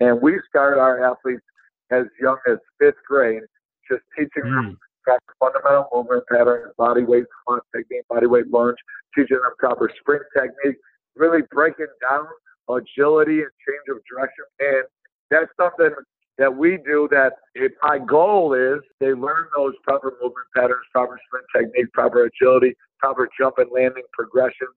And 0.01 0.21
we 0.21 0.39
start 0.49 0.79
our 0.79 1.05
athletes 1.05 1.43
as 1.91 2.05
young 2.21 2.39
as 2.49 2.59
fifth 2.79 3.03
grade, 3.07 3.43
just 3.91 4.03
teaching 4.17 4.45
mm. 4.45 4.55
them 4.55 4.79
proper 5.05 5.35
fundamental 5.39 5.89
movement 5.93 6.25
patterns, 6.31 6.73
body 6.79 7.05
weight 7.05 7.25
squat 7.43 7.63
technique, 7.75 8.07
body 8.09 8.27
weight 8.27 8.51
lunge, 8.51 8.79
teaching 9.15 9.39
them 9.43 9.53
proper 9.59 9.91
sprint 10.01 10.23
technique, 10.37 10.77
really 11.17 11.43
breaking 11.51 11.87
down 12.01 12.27
agility 12.69 13.43
and 13.43 13.51
change 13.67 13.87
of 13.91 13.99
direction. 14.11 14.45
And 14.61 14.85
that's 15.31 15.51
something 15.61 15.91
that 16.39 16.55
we 16.55 16.79
do 16.85 17.09
that 17.11 17.35
if 17.55 17.73
my 17.83 17.99
goal 17.99 18.55
is 18.55 18.81
they 19.01 19.13
learn 19.13 19.47
those 19.57 19.75
proper 19.85 20.15
movement 20.21 20.47
patterns, 20.57 20.85
proper 20.93 21.19
sprint 21.27 21.47
technique, 21.55 21.93
proper 21.93 22.25
agility, 22.25 22.75
proper 22.99 23.29
jump 23.39 23.59
and 23.59 23.71
landing 23.73 24.03
progression. 24.13 24.69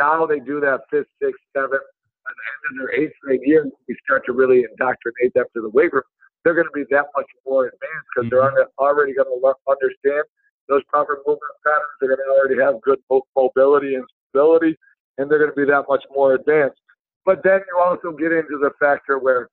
Now 0.00 0.26
they 0.26 0.40
do 0.40 0.60
that 0.60 0.80
fifth, 0.90 1.12
sixth, 1.22 1.40
seventh, 1.54 1.84
at 2.30 2.34
the 2.34 2.44
end 2.48 2.60
of 2.70 2.74
their 2.80 3.00
eighth 3.00 3.14
grade 3.22 3.40
year, 3.44 3.66
we 3.88 3.96
start 4.04 4.24
to 4.26 4.32
really 4.32 4.64
indoctrinate 4.64 5.34
them 5.34 5.44
to 5.54 5.62
the 5.62 5.68
weight 5.70 5.92
room. 5.92 6.02
They're 6.44 6.54
going 6.54 6.66
to 6.66 6.74
be 6.74 6.84
that 6.90 7.06
much 7.16 7.26
more 7.46 7.66
advanced 7.66 8.08
because 8.14 8.30
mm-hmm. 8.30 8.56
they're 8.56 8.68
already 8.78 9.14
going 9.14 9.28
to 9.28 9.54
understand 9.68 10.24
those 10.68 10.82
proper 10.88 11.18
movement 11.26 11.56
patterns. 11.64 11.92
They're 12.00 12.16
going 12.16 12.24
to 12.24 12.32
already 12.32 12.60
have 12.62 12.80
good 12.80 12.98
mobility 13.36 13.94
and 13.94 14.04
stability, 14.30 14.76
and 15.18 15.30
they're 15.30 15.38
going 15.38 15.50
to 15.50 15.56
be 15.56 15.66
that 15.66 15.84
much 15.88 16.04
more 16.14 16.34
advanced. 16.34 16.80
But 17.26 17.42
then 17.44 17.60
you 17.68 17.78
also 17.78 18.16
get 18.16 18.32
into 18.32 18.56
the 18.58 18.70
factor 18.80 19.18
where 19.18 19.48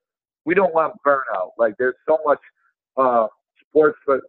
we 0.45 0.53
don't 0.53 0.73
want 0.73 0.93
burnout. 1.05 1.51
Like 1.57 1.73
there's 1.77 1.95
so 2.07 2.19
much 2.25 2.39
uh, 2.95 3.27
sports, 3.67 3.97
but 4.07 4.21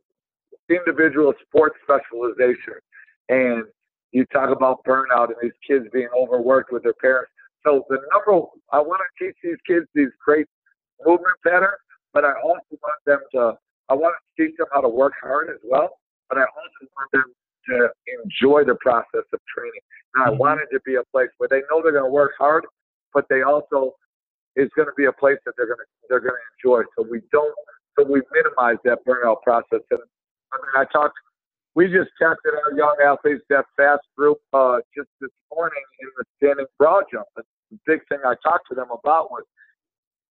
individual 0.69 1.33
sports 1.47 1.77
specialization, 1.85 2.75
and 3.29 3.65
you 4.13 4.25
talk 4.27 4.55
about 4.55 4.85
burnout 4.85 5.29
and 5.29 5.37
these 5.43 5.53
kids 5.67 5.87
being 5.93 6.09
overworked 6.17 6.73
with 6.73 6.83
their 6.83 6.95
parents. 6.95 7.31
So 7.67 7.85
the 7.89 7.99
number 8.13 8.47
I 8.73 8.81
want 8.81 9.01
to 9.03 9.25
teach 9.25 9.37
these 9.43 9.61
kids 9.67 9.87
these 9.95 10.13
great 10.25 10.47
movement 11.05 11.37
patterns, 11.45 11.81
but 12.15 12.25
I 12.25 12.33
also 12.43 12.79
want 12.83 13.01
them 13.07 13.21
to 13.35 13.59
I 13.89 13.95
want 13.95 14.15
to 14.15 14.43
teach 14.43 14.57
them 14.57 14.67
how 14.73 14.81
to 14.81 14.89
work 14.89 15.15
hard 15.21 15.51
as 15.51 15.61
well. 15.65 15.99
But 16.29 16.39
I 16.39 16.43
also 16.43 16.91
want 16.97 17.11
them 17.13 17.25
to 17.71 17.89
enjoy 18.25 18.65
the 18.65 18.77
process 18.81 19.25
of 19.33 19.41
training. 19.55 19.81
And 20.15 20.25
I 20.25 20.29
mm-hmm. 20.29 20.39
want 20.39 20.61
it 20.61 20.69
to 20.73 20.81
be 20.85 20.97
a 20.97 21.05
place 21.13 21.29
where 21.39 21.49
they 21.49 21.61
know 21.71 21.83
they're 21.83 21.93
going 21.93 22.05
to 22.05 22.11
work 22.11 22.33
hard, 22.39 22.65
but 23.13 23.27
they 23.29 23.43
also 23.43 23.95
is 24.57 24.69
going 24.77 24.89
to 24.89 24.97
be 24.97 25.07
a 25.07 25.13
place 25.13 25.39
that 25.45 25.53
they're 25.57 25.67
going 25.67 25.79
to 25.79 25.89
they're 26.09 26.21
going 26.21 26.35
to 26.37 26.49
enjoy. 26.57 26.83
So 26.97 27.07
we 27.09 27.21
don't 27.33 27.55
so 27.99 28.05
we 28.05 28.23
minimize 28.33 28.77
that 28.85 29.05
burnout 29.07 29.43
process. 29.43 29.85
And 29.91 30.01
I 30.53 30.57
mean, 30.57 30.75
I 30.77 30.85
talked. 30.93 31.17
We 31.79 31.87
just 31.87 32.11
tested 32.19 32.59
our 32.59 32.75
young 32.77 32.97
athletes 32.99 33.47
that 33.51 33.63
fast 33.77 34.03
group 34.17 34.39
uh, 34.53 34.83
just 34.97 35.07
this 35.21 35.31
morning 35.55 35.87
in 36.03 36.09
the 36.19 36.25
standing 36.35 36.67
broad 36.77 37.05
jump. 37.07 37.27
The 37.37 37.45
big 37.87 38.01
thing 38.09 38.19
I 38.27 38.35
talked 38.43 38.67
to 38.71 38.75
them 38.75 38.91
about 38.91 39.31
was 39.31 39.45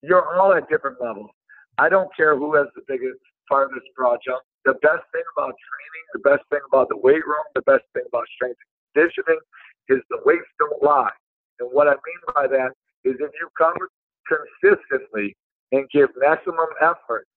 you're 0.02 0.26
all 0.34 0.52
at 0.54 0.68
different 0.68 1.00
levels. 1.00 1.30
I 1.78 1.88
don't 1.88 2.10
care 2.16 2.36
who 2.36 2.56
has 2.56 2.66
the 2.74 2.82
biggest 2.88 3.22
farthest 3.48 3.86
broad 3.94 4.18
jump. 4.26 4.42
The 4.64 4.74
best 4.82 5.06
thing 5.14 5.22
about 5.38 5.54
training, 5.54 6.04
the 6.14 6.24
best 6.26 6.42
thing 6.50 6.66
about 6.66 6.88
the 6.88 6.96
weight 6.96 7.24
room, 7.24 7.46
the 7.54 7.62
best 7.62 7.84
thing 7.94 8.02
about 8.08 8.26
strength 8.34 8.58
and 8.58 9.06
conditioning 9.06 9.38
is 9.86 10.02
the 10.10 10.18
weights 10.26 10.50
don't 10.58 10.82
lie. 10.82 11.14
And 11.60 11.70
what 11.70 11.86
I 11.86 11.94
mean 11.94 12.22
by 12.34 12.48
that 12.48 12.74
is 13.06 13.14
if 13.22 13.30
you 13.38 13.46
come 13.56 13.78
consistently 14.26 15.36
and 15.70 15.86
give 15.94 16.10
maximum 16.18 16.74
effort, 16.82 17.28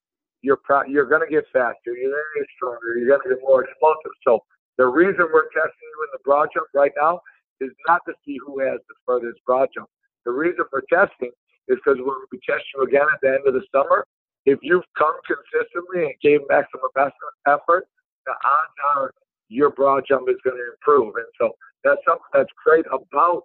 you're 0.41 0.57
pro- 0.57 0.85
you're 0.85 1.05
going 1.05 1.25
to 1.25 1.31
get 1.31 1.45
faster, 1.51 1.91
you're 1.93 2.11
going 2.11 2.23
to 2.35 2.39
get 2.39 2.47
stronger, 2.55 2.97
you're 2.97 3.07
going 3.07 3.21
to 3.23 3.35
get 3.35 3.43
more 3.43 3.63
explosive. 3.63 4.15
So 4.23 4.39
the 4.77 4.87
reason 4.87 5.27
we're 5.33 5.49
testing 5.51 5.87
you 5.91 5.99
in 6.07 6.09
the 6.13 6.19
broad 6.23 6.49
jump 6.53 6.67
right 6.73 6.91
now 6.95 7.21
is 7.59 7.71
not 7.87 8.01
to 8.07 8.13
see 8.25 8.37
who 8.45 8.59
has 8.59 8.79
the 8.87 8.95
furthest 9.05 9.39
broad 9.45 9.69
jump. 9.75 9.89
The 10.25 10.31
reason 10.31 10.65
we're 10.71 10.87
testing 10.87 11.31
is 11.67 11.77
because 11.83 11.99
when 11.99 12.15
we 12.31 12.39
test 12.47 12.63
you 12.75 12.83
again 12.83 13.07
at 13.13 13.19
the 13.21 13.29
end 13.29 13.47
of 13.47 13.53
the 13.53 13.63
summer, 13.71 14.05
if 14.45 14.59
you've 14.61 14.87
come 14.97 15.13
consistently 15.27 16.05
and 16.05 16.15
gave 16.23 16.39
maximum 16.49 16.89
effort, 17.45 17.87
the 18.25 18.31
odds 18.31 18.77
are 18.95 19.11
your 19.49 19.69
broad 19.69 20.05
jump 20.07 20.29
is 20.29 20.37
going 20.43 20.57
to 20.57 20.71
improve. 20.71 21.15
And 21.15 21.27
so 21.39 21.51
that's 21.83 21.99
something 22.07 22.31
that's 22.33 22.49
great 22.63 22.85
about 22.87 23.43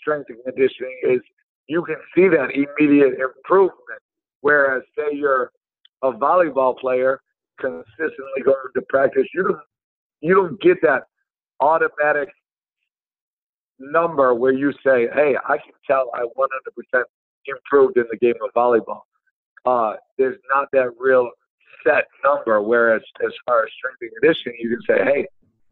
strength 0.00 0.28
and 0.28 0.38
conditioning 0.44 0.98
is 1.04 1.20
you 1.66 1.82
can 1.84 1.96
see 2.14 2.28
that 2.28 2.50
immediate 2.52 3.14
improvement. 3.18 4.00
Whereas 4.42 4.82
say 4.96 5.16
you're 5.16 5.50
a 6.04 6.12
volleyball 6.12 6.78
player 6.78 7.20
consistently 7.60 8.42
going 8.44 8.56
to 8.74 8.82
practice, 8.88 9.26
you 9.34 9.42
don't 9.42 9.60
you 10.20 10.34
don't 10.34 10.60
get 10.60 10.80
that 10.82 11.04
automatic 11.60 12.28
number 13.78 14.34
where 14.34 14.52
you 14.52 14.72
say, 14.84 15.08
"Hey, 15.14 15.36
I 15.48 15.58
can 15.58 15.74
tell 15.86 16.10
I 16.14 16.20
100% 16.20 17.04
improved 17.46 17.96
in 17.96 18.04
the 18.10 18.16
game 18.16 18.34
of 18.42 18.50
volleyball." 18.54 19.02
uh, 19.66 19.94
there's 20.18 20.38
not 20.54 20.68
that 20.72 20.90
real 20.98 21.30
set 21.86 22.04
number. 22.24 22.60
Whereas 22.60 23.02
as 23.24 23.32
far 23.46 23.64
as 23.64 23.70
strength 23.78 23.98
and 24.00 24.10
conditioning, 24.20 24.58
you 24.60 24.76
can 24.76 24.96
say, 24.96 25.04
hey, 25.04 25.26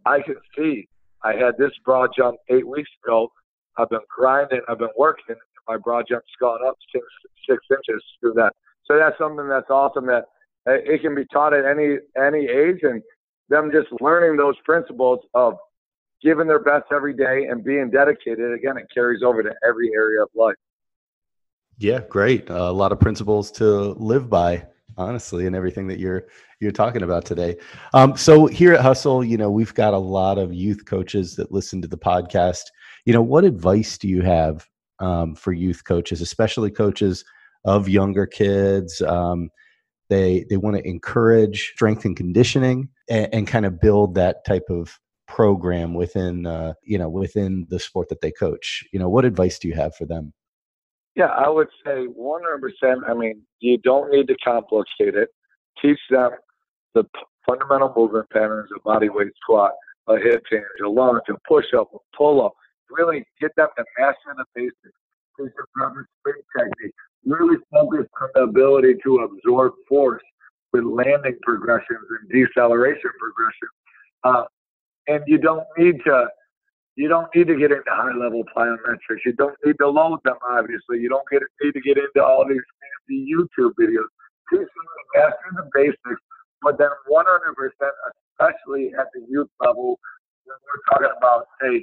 I 0.06 0.20
can 0.20 0.36
see 0.56 0.88
I 1.22 1.34
had 1.34 1.56
this 1.58 1.72
broad 1.84 2.10
jump 2.16 2.38
eight 2.50 2.66
weeks 2.66 2.90
ago. 3.04 3.30
I've 3.78 3.88
been 3.88 4.00
grinding, 4.14 4.60
I've 4.68 4.78
been 4.78 4.88
working. 4.98 5.36
My 5.68 5.76
broad 5.76 6.06
jump's 6.08 6.26
gone 6.40 6.58
up 6.66 6.76
six 6.92 7.04
six 7.48 7.64
inches 7.70 8.02
through 8.20 8.34
that. 8.34 8.52
So 8.84 8.96
that's 8.96 9.16
something 9.18 9.48
that's 9.48 9.70
awesome 9.70 10.06
that 10.06 10.26
it 10.66 11.02
can 11.02 11.14
be 11.14 11.24
taught 11.32 11.54
at 11.54 11.64
any 11.64 11.96
any 12.16 12.46
age, 12.46 12.80
and 12.82 13.02
them 13.48 13.70
just 13.72 13.88
learning 14.00 14.36
those 14.36 14.56
principles 14.64 15.20
of 15.34 15.54
giving 16.22 16.46
their 16.46 16.62
best 16.62 16.84
every 16.92 17.14
day 17.14 17.46
and 17.50 17.64
being 17.64 17.90
dedicated. 17.90 18.52
Again, 18.52 18.76
it 18.76 18.86
carries 18.92 19.22
over 19.22 19.42
to 19.42 19.52
every 19.66 19.90
area 19.94 20.22
of 20.22 20.28
life. 20.34 20.54
Yeah, 21.78 22.00
great. 22.08 22.48
Uh, 22.50 22.70
a 22.70 22.72
lot 22.72 22.92
of 22.92 23.00
principles 23.00 23.50
to 23.52 23.64
live 23.94 24.30
by, 24.30 24.66
honestly, 24.96 25.46
and 25.46 25.56
everything 25.56 25.88
that 25.88 25.98
you're 25.98 26.26
you're 26.60 26.70
talking 26.70 27.02
about 27.02 27.24
today. 27.24 27.56
Um, 27.92 28.16
so 28.16 28.46
here 28.46 28.72
at 28.72 28.80
Hustle, 28.80 29.24
you 29.24 29.36
know, 29.36 29.50
we've 29.50 29.74
got 29.74 29.94
a 29.94 29.98
lot 29.98 30.38
of 30.38 30.54
youth 30.54 30.84
coaches 30.86 31.34
that 31.36 31.50
listen 31.50 31.82
to 31.82 31.88
the 31.88 31.98
podcast. 31.98 32.62
You 33.04 33.12
know, 33.12 33.22
what 33.22 33.44
advice 33.44 33.98
do 33.98 34.06
you 34.06 34.22
have 34.22 34.68
um, 35.00 35.34
for 35.34 35.52
youth 35.52 35.82
coaches, 35.82 36.20
especially 36.20 36.70
coaches 36.70 37.24
of 37.64 37.88
younger 37.88 38.26
kids? 38.26 39.00
Um, 39.02 39.50
they 40.08 40.44
they 40.50 40.56
want 40.56 40.76
to 40.76 40.86
encourage 40.86 41.72
strength 41.74 42.04
and 42.04 42.16
conditioning 42.16 42.88
and, 43.08 43.32
and, 43.32 43.46
kind 43.46 43.64
of 43.64 43.80
build 43.80 44.14
that 44.14 44.44
type 44.44 44.66
of 44.68 44.98
program 45.26 45.94
within 45.94 46.46
uh, 46.46 46.74
you 46.82 46.98
know 46.98 47.08
within 47.08 47.66
the 47.70 47.78
sport 47.78 48.08
that 48.10 48.20
they 48.20 48.30
coach. 48.32 48.84
You 48.92 48.98
know, 48.98 49.08
what 49.08 49.24
advice 49.24 49.58
do 49.58 49.68
you 49.68 49.74
have 49.74 49.94
for 49.96 50.04
them? 50.04 50.32
Yeah, 51.14 51.26
I 51.26 51.48
would 51.48 51.68
say 51.84 52.06
100%. 52.06 53.00
I 53.06 53.14
mean, 53.14 53.42
you 53.60 53.76
don't 53.78 54.10
need 54.10 54.28
to 54.28 54.36
complicate 54.42 55.14
it. 55.14 55.28
Teach 55.80 55.98
them 56.10 56.30
the 56.94 57.04
p- 57.04 57.10
fundamental 57.46 57.92
movement 57.94 58.30
patterns 58.30 58.70
of 58.74 58.82
body 58.82 59.10
weight 59.10 59.32
squat, 59.42 59.72
a 60.08 60.16
hip 60.16 60.42
hinge, 60.50 60.64
a 60.84 60.88
lunge, 60.88 61.22
a 61.28 61.34
push 61.46 61.66
up, 61.78 61.90
a 61.94 61.98
pull 62.16 62.44
up. 62.44 62.52
Really 62.90 63.24
get 63.40 63.54
them 63.56 63.68
to 63.76 63.84
master 63.98 64.34
the 64.36 64.44
basics. 64.54 64.98
Teach 65.38 65.52
them 65.56 65.66
proper 65.74 66.08
technique. 66.58 66.94
Really 67.26 67.56
focus 67.70 68.06
on 68.20 68.28
the 68.34 68.41
ability 68.52 68.94
to 69.04 69.28
absorb 69.28 69.72
force 69.88 70.22
with 70.72 70.84
landing 70.84 71.36
progressions 71.42 72.06
and 72.10 72.28
deceleration 72.30 73.10
progressions. 73.18 73.74
Uh, 74.24 74.44
and 75.08 75.22
you 75.26 75.38
don't 75.38 75.66
need 75.78 75.96
to 76.04 76.26
you 76.94 77.08
don't 77.08 77.28
need 77.34 77.46
to 77.46 77.56
get 77.56 77.72
into 77.72 77.88
high 77.88 78.14
level 78.14 78.42
plyometrics. 78.54 79.24
You 79.24 79.32
don't 79.32 79.56
need 79.64 79.76
to 79.80 79.88
load 79.88 80.18
them, 80.24 80.36
obviously. 80.50 80.98
You 80.98 81.08
don't 81.08 81.24
get, 81.30 81.40
need 81.62 81.72
to 81.72 81.80
get 81.80 81.96
into 81.96 82.22
all 82.22 82.46
these 82.46 82.60
fancy 83.08 83.32
YouTube 83.32 83.72
videos. 83.80 84.08
Teach 84.50 84.60
them 84.60 84.66
to 84.68 85.20
master 85.20 85.50
the 85.56 85.70
basics, 85.72 86.20
but 86.60 86.76
then 86.76 86.90
100%, 87.10 87.24
especially 88.38 88.92
at 88.98 89.06
the 89.14 89.24
youth 89.26 89.48
level, 89.64 89.98
when 90.44 90.56
we're 90.68 90.92
talking 90.92 91.16
about, 91.16 91.46
say, 91.62 91.82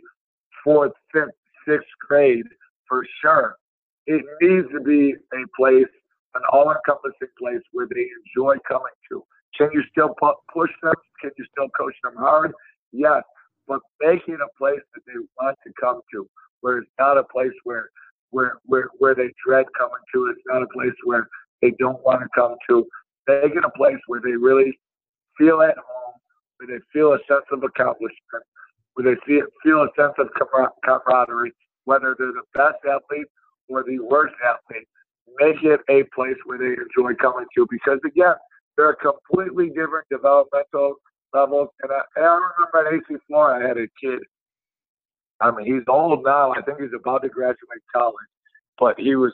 fourth, 0.63 0.91
fifth, 1.12 1.29
sixth 1.67 1.88
grade, 2.08 2.45
for 2.88 3.03
sure, 3.19 3.55
it 4.05 4.23
needs 4.41 4.67
to 4.73 4.79
be 4.79 5.15
a 5.34 5.43
place, 5.58 5.88
an 6.39 6.47
all 6.52 6.71
encompassing 6.71 7.34
place 7.38 7.62
where 7.71 7.88
they 7.91 8.08
enjoy 8.23 8.56
coming 8.67 8.95
to. 9.12 9.23
Can 9.58 9.69
you 9.73 9.84
still 9.91 10.15
push 10.54 10.71
them? 10.82 10.95
Can 11.21 11.32
you 11.38 11.45
still 11.52 11.67
coach 11.78 11.95
them 12.04 12.15
hard? 12.15 12.54
Yes 12.91 13.23
but 13.69 13.82
make 14.02 14.28
it 14.28 14.41
a 14.41 14.58
place 14.58 14.82
that 14.93 15.02
they 15.06 15.13
want 15.39 15.56
to 15.65 15.71
come 15.80 16.02
to, 16.12 16.28
where 16.62 16.80
it's 16.80 16.89
not 16.99 17.17
a 17.17 17.23
place 17.23 17.54
where 17.63 17.89
where 18.32 18.58
where 18.65 18.89
where 18.97 19.15
they 19.15 19.32
dread 19.45 19.67
coming 19.78 20.04
to. 20.13 20.25
It's 20.25 20.41
not 20.47 20.63
a 20.63 20.67
place 20.73 20.97
where 21.06 21.30
they 21.62 21.71
don't 21.80 22.04
want 22.04 22.21
to 22.21 22.28
come 22.36 22.56
to. 22.69 22.86
Make 23.28 23.56
it 23.56 23.63
a 23.63 23.78
place 23.78 23.99
where 24.08 24.19
they 24.19 24.36
really 24.36 24.78
feel 25.38 25.62
at 25.62 25.78
home, 25.78 26.19
where 26.58 26.67
they 26.67 26.84
feel 26.91 27.13
a 27.13 27.19
sense 27.30 27.45
of 27.52 27.63
accomplishment, 27.63 28.43
where 28.95 29.13
they 29.13 29.21
feel 29.25 29.45
feel 29.63 29.84
a 29.84 29.89
sense 29.95 30.13
of 30.17 30.30
camaraderie, 30.84 31.54
whether 31.86 32.15
they're 32.17 32.34
the 32.34 32.49
best 32.56 32.82
athlete 32.84 33.28
or 33.69 33.84
the 33.84 33.99
worst 33.99 34.34
athlete. 34.43 34.88
Make 35.38 35.63
it 35.63 35.82
a 35.89 36.04
place 36.15 36.38
where 36.46 36.58
they 36.58 36.76
enjoy 36.82 37.13
coming 37.15 37.46
to, 37.56 37.68
because 37.70 38.00
again, 38.06 38.36
they're 38.78 38.96
completely 38.96 39.68
different 39.70 40.08
developmental 40.10 40.96
levels. 41.34 41.70
And 41.82 41.92
I, 41.92 42.02
and 42.15 42.26
I 42.26 42.39
remember 42.58 42.88
at 42.88 42.94
AC 42.94 43.22
Flora, 43.28 43.63
I 43.63 43.68
had 43.68 43.78
a 43.78 43.88
kid. 44.02 44.20
I 45.42 45.52
mean, 45.52 45.65
he's 45.65 45.84
old 45.88 46.24
now. 46.26 46.52
I 46.52 46.62
think 46.62 46.80
he's 46.82 46.89
about 46.98 47.24
to 47.24 47.30
graduate 47.30 47.82
college, 47.94 48.15
but 48.78 49.00
he 49.00 49.15
was 49.15 49.34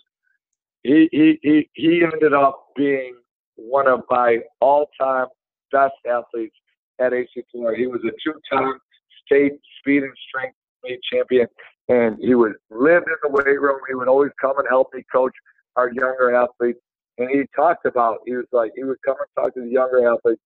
he 0.84 1.10
he 1.12 1.40
he, 1.42 1.70
he 1.74 2.04
ended 2.04 2.34
up 2.34 2.68
being 2.76 3.16
one 3.56 3.88
of 3.88 4.02
my 4.10 4.40
all-time 4.62 5.28
best 5.72 5.94
athletes 6.08 6.56
at 7.00 7.14
AC 7.14 7.28
Flora. 7.52 7.78
He 7.78 7.88
was 7.88 8.02
a 8.04 8.12
two-time 8.24 8.80
state 9.26 9.54
speed 9.80 10.04
and 10.04 10.14
strength 10.30 10.56
meet 10.84 11.00
champion, 11.12 11.48
and 11.90 12.18
he 12.20 12.36
would 12.36 12.54
live 12.70 13.04
in 13.08 13.16
the 13.24 13.30
weight 13.30 13.60
room. 13.60 13.80
He 13.88 13.96
would 13.96 14.08
always 14.08 14.32
come 14.40 14.58
and 14.60 14.68
help 14.70 14.94
me 14.94 15.04
coach 15.12 15.34
our 15.76 15.92
younger 15.92 16.34
athletes. 16.36 16.80
and 17.18 17.30
he 17.30 17.44
talked 17.56 17.86
about 17.86 18.20
he 18.26 18.36
was 18.36 18.46
like 18.52 18.72
he 18.76 18.84
would 18.84 18.98
come 19.06 19.16
and 19.20 19.44
talk 19.44 19.54
to 19.54 19.62
the 19.62 19.70
younger 19.70 20.08
athletes, 20.08 20.42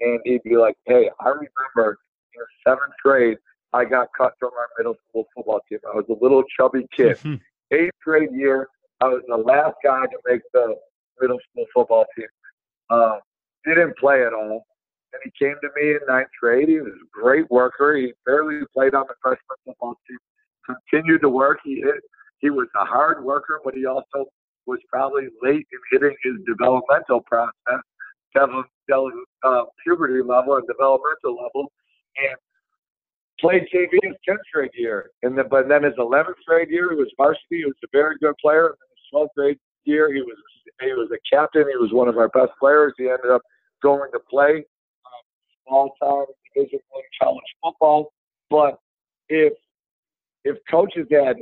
and 0.00 0.20
he'd 0.24 0.42
be 0.44 0.56
like, 0.56 0.76
"Hey, 0.86 1.10
I 1.20 1.28
remember 1.28 1.98
in 2.34 2.42
seventh 2.66 2.94
grade, 3.02 3.38
I 3.72 3.84
got 3.84 4.08
cut 4.16 4.32
from 4.38 4.50
our 4.58 4.68
middle 4.78 4.96
school 5.08 5.26
football 5.34 5.60
team. 5.68 5.78
I 5.92 5.96
was 5.96 6.04
a 6.08 6.22
little 6.22 6.42
chubby 6.56 6.86
kid. 6.96 7.18
Eighth 7.72 7.92
grade 8.04 8.30
year, 8.32 8.68
I 9.00 9.06
was 9.08 9.22
the 9.26 9.36
last 9.36 9.76
guy 9.82 10.04
to 10.04 10.18
make 10.26 10.42
the 10.52 10.76
middle 11.20 11.38
school 11.50 11.66
football 11.74 12.04
team. 12.16 12.26
Uh, 12.90 13.18
didn't 13.64 13.96
play 13.96 14.24
at 14.26 14.34
all. 14.34 14.64
And 15.12 15.20
he 15.24 15.44
came 15.44 15.54
to 15.62 15.68
me 15.76 15.92
in 15.92 15.98
ninth 16.08 16.28
grade. 16.40 16.68
He 16.68 16.80
was 16.80 16.92
a 16.92 17.20
great 17.20 17.50
worker. 17.50 17.96
He 17.96 18.12
barely 18.26 18.60
played 18.74 18.94
on 18.94 19.06
the 19.08 19.14
freshman 19.22 19.56
football 19.64 19.94
team. 20.08 20.18
Continued 20.90 21.20
to 21.22 21.28
work. 21.28 21.58
He 21.64 21.76
hit, 21.76 22.02
he 22.38 22.50
was 22.50 22.68
a 22.80 22.84
hard 22.84 23.24
worker, 23.24 23.60
but 23.64 23.74
he 23.74 23.86
also 23.86 24.26
was 24.66 24.78
probably 24.88 25.28
late 25.42 25.66
in 25.72 25.78
hitting 25.90 26.16
his 26.22 26.34
developmental 26.46 27.20
process, 27.22 27.52
uh, 28.36 29.62
puberty 29.84 30.22
level 30.22 30.56
and 30.56 30.66
developmental 30.66 31.36
level, 31.36 31.72
and 32.16 32.36
played 33.40 33.66
JV 33.74 33.98
his 34.02 34.16
10th 34.28 34.38
grade 34.54 34.70
year. 34.74 35.10
And 35.22 35.36
then, 35.36 35.46
but 35.50 35.68
then 35.68 35.82
his 35.82 35.94
11th 35.98 36.34
grade 36.46 36.70
year, 36.70 36.90
he 36.90 36.96
was 36.96 37.12
varsity. 37.16 37.58
He 37.58 37.64
was 37.64 37.74
a 37.84 37.88
very 37.92 38.16
good 38.18 38.34
player. 38.40 38.66
And 38.66 38.76
then 38.80 38.88
his 38.96 39.28
12th 39.28 39.34
grade 39.36 39.58
year, 39.84 40.12
he 40.12 40.20
was 40.20 40.36
he 40.80 40.92
was 40.92 41.10
a 41.12 41.34
captain. 41.34 41.64
He 41.68 41.76
was 41.76 41.92
one 41.92 42.08
of 42.08 42.16
our 42.16 42.28
best 42.28 42.52
players. 42.58 42.94
He 42.96 43.08
ended 43.08 43.30
up 43.30 43.42
going 43.82 44.10
to 44.12 44.20
play 44.30 44.64
um, 45.70 45.88
time 46.00 46.26
Division 46.54 46.80
One 46.90 47.02
college 47.20 47.42
football. 47.62 48.12
But 48.50 48.78
if 49.28 49.52
if 50.44 50.56
coaches 50.70 51.06
had 51.10 51.36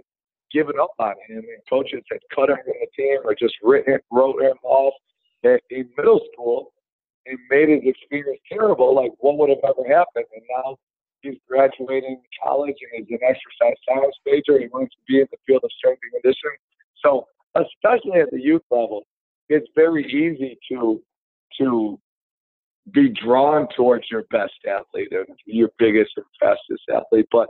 given 0.52 0.74
up 0.80 0.92
on 0.98 1.14
him 1.28 1.38
and 1.38 1.62
coaches 1.68 2.02
had 2.10 2.20
cut 2.34 2.50
him 2.50 2.56
from 2.64 2.74
the 2.80 2.86
team 2.96 3.18
or 3.24 3.34
just 3.34 3.54
written 3.62 3.98
wrote 4.10 4.40
him 4.42 4.56
off 4.64 4.94
in 5.42 5.88
middle 5.96 6.20
school 6.32 6.72
and 7.26 7.38
made 7.50 7.68
his 7.68 7.80
experience 7.84 8.40
terrible, 8.50 8.94
like 8.94 9.12
what 9.18 9.38
would 9.38 9.50
have 9.50 9.64
ever 9.64 9.88
happened? 9.88 10.26
And 10.34 10.42
now 10.48 10.76
he's 11.22 11.38
graduating 11.48 12.20
college 12.42 12.76
and 12.92 13.02
is 13.04 13.08
an 13.10 13.18
exercise 13.22 13.76
science 13.88 14.14
major. 14.26 14.58
He 14.58 14.68
wants 14.68 14.94
to 14.94 15.00
be 15.06 15.20
in 15.20 15.26
the 15.30 15.38
field 15.46 15.62
of 15.64 15.70
strength 15.78 16.00
and 16.02 16.22
conditioning. 16.22 16.58
So 17.04 17.26
especially 17.54 18.20
at 18.20 18.30
the 18.30 18.40
youth 18.40 18.62
level, 18.70 19.02
it's 19.48 19.68
very 19.74 20.04
easy 20.06 20.58
to 20.70 21.02
to 21.58 21.98
be 22.92 23.08
drawn 23.08 23.68
towards 23.76 24.04
your 24.10 24.24
best 24.30 24.54
athlete 24.68 25.08
and 25.12 25.26
your 25.44 25.70
biggest 25.78 26.12
and 26.16 26.24
fastest 26.38 26.82
athlete, 26.92 27.26
but 27.30 27.48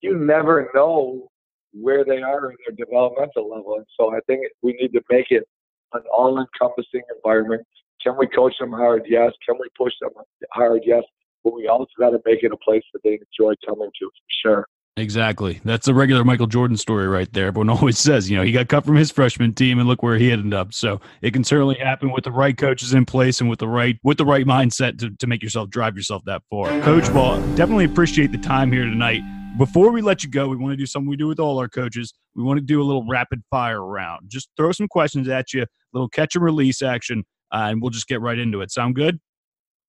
you 0.00 0.16
never 0.16 0.70
know 0.74 1.29
where 1.72 2.04
they 2.04 2.22
are 2.22 2.50
in 2.50 2.56
their 2.66 2.76
developmental 2.76 3.48
level. 3.48 3.76
And 3.76 3.86
so 3.98 4.14
I 4.14 4.20
think 4.26 4.46
we 4.62 4.72
need 4.80 4.92
to 4.92 5.00
make 5.10 5.26
it 5.30 5.44
an 5.92 6.02
all-encompassing 6.12 7.02
environment. 7.16 7.62
Can 8.02 8.16
we 8.18 8.26
coach 8.28 8.54
them 8.58 8.72
hard? 8.72 9.02
Yes. 9.08 9.32
Can 9.46 9.56
we 9.60 9.68
push 9.76 9.92
them 10.00 10.10
hard? 10.52 10.82
Yes. 10.84 11.02
But 11.44 11.54
we 11.54 11.68
also 11.68 11.90
got 11.98 12.10
to 12.10 12.20
make 12.24 12.42
it 12.42 12.52
a 12.52 12.56
place 12.56 12.82
that 12.92 13.00
they 13.02 13.18
enjoy 13.38 13.54
coming 13.66 13.90
to 13.98 14.06
for 14.06 14.10
sure. 14.42 14.66
Exactly. 14.96 15.60
That's 15.64 15.88
a 15.88 15.94
regular 15.94 16.24
Michael 16.24 16.46
Jordan 16.46 16.76
story 16.76 17.06
right 17.06 17.32
there. 17.32 17.46
Everyone 17.46 17.70
always 17.76 17.98
says, 17.98 18.30
you 18.30 18.36
know, 18.36 18.42
he 18.42 18.52
got 18.52 18.68
cut 18.68 18.84
from 18.84 18.96
his 18.96 19.10
freshman 19.10 19.54
team 19.54 19.78
and 19.78 19.88
look 19.88 20.02
where 20.02 20.18
he 20.18 20.30
ended 20.30 20.52
up. 20.52 20.74
So 20.74 21.00
it 21.22 21.32
can 21.32 21.44
certainly 21.44 21.76
happen 21.76 22.10
with 22.12 22.24
the 22.24 22.32
right 22.32 22.56
coaches 22.56 22.92
in 22.92 23.06
place 23.06 23.40
and 23.40 23.48
with 23.48 23.60
the 23.60 23.68
right 23.68 23.98
with 24.02 24.18
the 24.18 24.26
right 24.26 24.46
mindset 24.46 24.98
to, 24.98 25.10
to 25.10 25.26
make 25.26 25.42
yourself 25.42 25.70
drive 25.70 25.96
yourself 25.96 26.24
that 26.26 26.42
far. 26.50 26.68
Coach, 26.82 27.08
well, 27.10 27.40
definitely 27.54 27.84
appreciate 27.84 28.32
the 28.32 28.38
time 28.38 28.72
here 28.72 28.84
tonight. 28.84 29.22
Before 29.58 29.90
we 29.90 30.00
let 30.00 30.22
you 30.22 30.30
go, 30.30 30.48
we 30.48 30.56
want 30.56 30.72
to 30.72 30.76
do 30.76 30.86
something 30.86 31.08
we 31.08 31.16
do 31.16 31.26
with 31.26 31.40
all 31.40 31.58
our 31.58 31.68
coaches. 31.68 32.14
We 32.34 32.42
want 32.42 32.58
to 32.58 32.64
do 32.64 32.80
a 32.80 32.84
little 32.84 33.06
rapid 33.06 33.42
fire 33.50 33.84
round. 33.84 34.28
Just 34.28 34.48
throw 34.56 34.72
some 34.72 34.88
questions 34.88 35.28
at 35.28 35.52
you, 35.52 35.62
a 35.62 35.66
little 35.92 36.08
catch 36.08 36.34
and 36.34 36.44
release 36.44 36.82
action, 36.82 37.24
uh, 37.52 37.68
and 37.70 37.82
we'll 37.82 37.90
just 37.90 38.06
get 38.06 38.20
right 38.20 38.38
into 38.38 38.60
it. 38.62 38.70
Sound 38.70 38.94
good? 38.94 39.20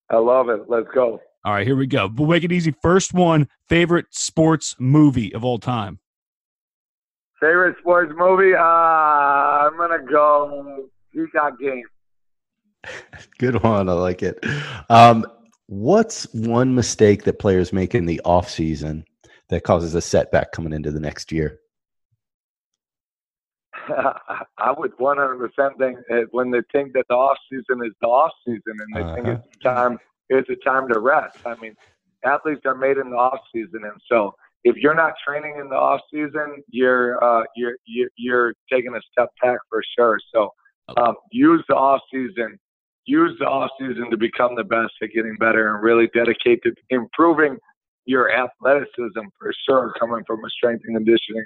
I 0.09 0.17
love 0.17 0.49
it. 0.49 0.63
Let's 0.67 0.87
go. 0.93 1.21
All 1.45 1.53
right, 1.53 1.65
here 1.65 1.75
we 1.75 1.87
go. 1.87 2.11
We'll 2.13 2.27
make 2.27 2.43
it 2.43 2.51
easy. 2.51 2.73
First 2.81 3.13
one, 3.13 3.47
favorite 3.69 4.07
sports 4.11 4.75
movie 4.77 5.33
of 5.33 5.45
all 5.45 5.57
time. 5.57 5.99
Favorite 7.39 7.77
sports 7.79 8.11
movie? 8.15 8.53
Uh, 8.53 8.59
I'm 8.61 9.77
gonna 9.77 10.03
go 10.03 10.85
Peacock 11.13 11.59
Game. 11.59 11.83
Good 13.39 13.61
one. 13.63 13.89
I 13.89 13.93
like 13.93 14.21
it. 14.21 14.43
Um, 14.89 15.25
what's 15.67 16.31
one 16.33 16.75
mistake 16.75 17.23
that 17.23 17.39
players 17.39 17.71
make 17.71 17.95
in 17.95 18.05
the 18.05 18.21
off 18.25 18.49
season 18.49 19.05
that 19.51 19.63
causes 19.63 19.93
a 19.93 20.01
setback 20.01 20.51
coming 20.51 20.73
into 20.73 20.91
the 20.91 20.99
next 20.99 21.31
year? 21.31 21.59
I 24.57 24.71
would 24.75 24.97
100% 24.97 25.77
think 25.77 25.99
when 26.31 26.51
they 26.51 26.61
think 26.71 26.93
that 26.93 27.05
the 27.09 27.15
off 27.15 27.37
season 27.49 27.85
is 27.85 27.93
the 28.01 28.07
off 28.07 28.31
season 28.45 28.61
and 28.67 28.95
they 28.95 29.01
uh-huh. 29.01 29.15
think 29.15 29.27
it's 29.27 29.57
time 29.63 29.99
it's 30.29 30.49
a 30.49 30.55
time 30.63 30.87
to 30.87 30.99
rest. 30.99 31.37
I 31.45 31.55
mean, 31.55 31.75
athletes 32.23 32.61
are 32.65 32.75
made 32.75 32.97
in 32.97 33.09
the 33.09 33.17
off 33.17 33.39
season, 33.53 33.81
and 33.83 33.99
so 34.09 34.33
if 34.63 34.77
you're 34.77 34.95
not 34.95 35.13
training 35.27 35.57
in 35.59 35.67
the 35.67 35.75
off 35.75 35.99
season, 36.11 36.63
you're 36.69 37.21
uh, 37.21 37.43
you're 37.55 37.75
you're 38.15 38.53
taking 38.71 38.95
a 38.95 39.01
step 39.11 39.29
back 39.41 39.59
for 39.69 39.83
sure. 39.97 40.19
So 40.33 40.53
um, 40.95 41.15
use 41.31 41.63
the 41.67 41.75
off 41.75 42.01
season, 42.13 42.57
use 43.05 43.35
the 43.39 43.45
off 43.45 43.71
season 43.77 44.09
to 44.09 44.17
become 44.17 44.55
the 44.55 44.63
best 44.63 44.93
at 45.01 45.09
getting 45.13 45.35
better, 45.37 45.75
and 45.75 45.83
really 45.83 46.07
dedicate 46.13 46.63
to 46.63 46.73
improving 46.89 47.57
your 48.05 48.31
athleticism 48.31 49.21
for 49.39 49.53
sure. 49.67 49.93
Coming 49.99 50.23
from 50.25 50.43
a 50.43 50.49
strength 50.49 50.83
and 50.85 50.95
conditioning 50.95 51.45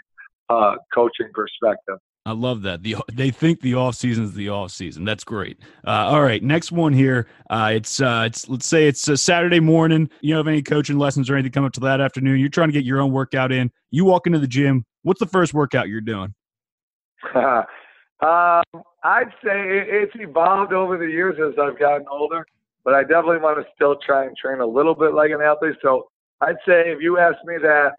uh, 0.49 0.75
coaching 0.93 1.29
perspective. 1.33 1.97
I 2.27 2.31
love 2.31 2.63
that. 2.63 2.81
The 2.81 2.95
they 3.13 3.29
think 3.29 3.61
the 3.61 3.75
off 3.75 3.93
season 3.93 4.23
is 4.23 4.33
the 4.33 4.49
off 4.49 4.71
season. 4.71 5.05
That's 5.05 5.23
great. 5.23 5.59
Uh, 5.85 5.91
all 5.91 6.23
right, 6.23 6.41
next 6.41 6.71
one 6.71 6.91
here. 6.91 7.27
Uh, 7.51 7.71
it's 7.73 8.01
uh, 8.01 8.23
it's 8.25 8.49
let's 8.49 8.65
say 8.65 8.87
it's 8.87 9.07
a 9.07 9.15
Saturday 9.15 9.59
morning. 9.59 10.09
You 10.21 10.33
don't 10.33 10.39
have 10.39 10.51
any 10.51 10.63
coaching 10.63 10.97
lessons 10.97 11.29
or 11.29 11.35
anything 11.35 11.51
come 11.51 11.65
up 11.65 11.73
to 11.73 11.79
that 11.81 12.01
afternoon. 12.01 12.39
You're 12.39 12.49
trying 12.49 12.69
to 12.69 12.73
get 12.73 12.83
your 12.83 12.99
own 12.99 13.11
workout 13.11 13.51
in. 13.51 13.71
You 13.91 14.05
walk 14.05 14.25
into 14.25 14.39
the 14.39 14.47
gym. 14.47 14.85
What's 15.03 15.19
the 15.19 15.27
first 15.27 15.53
workout 15.53 15.87
you're 15.87 16.01
doing? 16.01 16.33
um, 17.35 17.63
I'd 18.21 19.31
say 19.43 19.61
it's 19.85 20.13
evolved 20.15 20.73
over 20.73 20.97
the 20.97 21.05
years 21.05 21.35
as 21.39 21.59
I've 21.61 21.77
gotten 21.77 22.07
older, 22.09 22.43
but 22.83 22.95
I 22.95 23.01
definitely 23.01 23.37
want 23.37 23.59
to 23.59 23.65
still 23.75 23.97
try 24.03 24.25
and 24.25 24.35
train 24.35 24.61
a 24.61 24.65
little 24.65 24.95
bit 24.95 25.13
like 25.13 25.29
an 25.29 25.41
athlete. 25.41 25.75
So 25.83 26.07
I'd 26.41 26.57
say 26.67 26.91
if 26.91 27.01
you 27.01 27.17
asked 27.17 27.45
me 27.45 27.55
that 27.61 27.91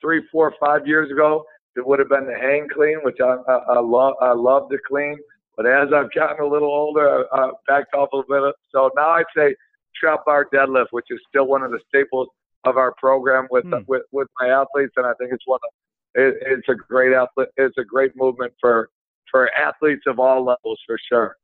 three, 0.00 0.22
four, 0.30 0.54
five 0.60 0.86
years 0.86 1.10
ago, 1.10 1.44
it 1.76 1.86
would 1.86 1.98
have 1.98 2.08
been 2.08 2.26
the 2.26 2.34
hang 2.34 2.68
clean, 2.72 2.98
which 3.02 3.18
I, 3.20 3.36
I, 3.48 3.56
I 3.76 3.80
love. 3.80 4.14
I 4.20 4.32
love 4.32 4.70
to 4.70 4.78
clean, 4.86 5.16
but 5.56 5.66
as 5.66 5.88
I've 5.94 6.12
gotten 6.12 6.44
a 6.44 6.48
little 6.48 6.68
older, 6.68 7.24
I, 7.32 7.38
I 7.38 7.50
backed 7.66 7.94
off 7.94 8.10
a 8.12 8.16
little 8.16 8.48
bit. 8.48 8.54
So 8.70 8.90
now 8.96 9.10
I'd 9.10 9.24
say 9.36 9.54
trap 9.96 10.20
bar 10.24 10.46
deadlift, 10.54 10.88
which 10.90 11.06
is 11.10 11.20
still 11.28 11.46
one 11.46 11.62
of 11.62 11.70
the 11.70 11.80
staples 11.88 12.28
of 12.64 12.76
our 12.76 12.94
program 12.98 13.46
with 13.50 13.64
hmm. 13.64 13.80
with 13.86 14.02
with 14.12 14.28
my 14.40 14.48
athletes, 14.48 14.92
and 14.96 15.06
I 15.06 15.12
think 15.18 15.32
it's 15.32 15.46
one 15.46 15.60
of 15.62 15.70
it, 16.14 16.36
it's 16.46 16.68
a 16.68 16.74
great 16.74 17.12
athlete. 17.12 17.48
It's 17.56 17.76
a 17.78 17.84
great 17.84 18.12
movement 18.16 18.52
for 18.60 18.90
for 19.30 19.50
athletes 19.54 20.04
of 20.06 20.20
all 20.20 20.44
levels 20.44 20.78
for 20.86 20.98
sure. 21.08 21.36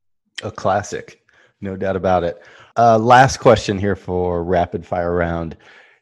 A 0.42 0.50
classic, 0.50 1.24
no 1.60 1.76
doubt 1.76 1.96
about 1.96 2.24
it. 2.24 2.42
Uh, 2.76 2.98
last 2.98 3.38
question 3.38 3.78
here 3.78 3.96
for 3.96 4.44
rapid 4.44 4.86
fire 4.86 5.14
round 5.14 5.56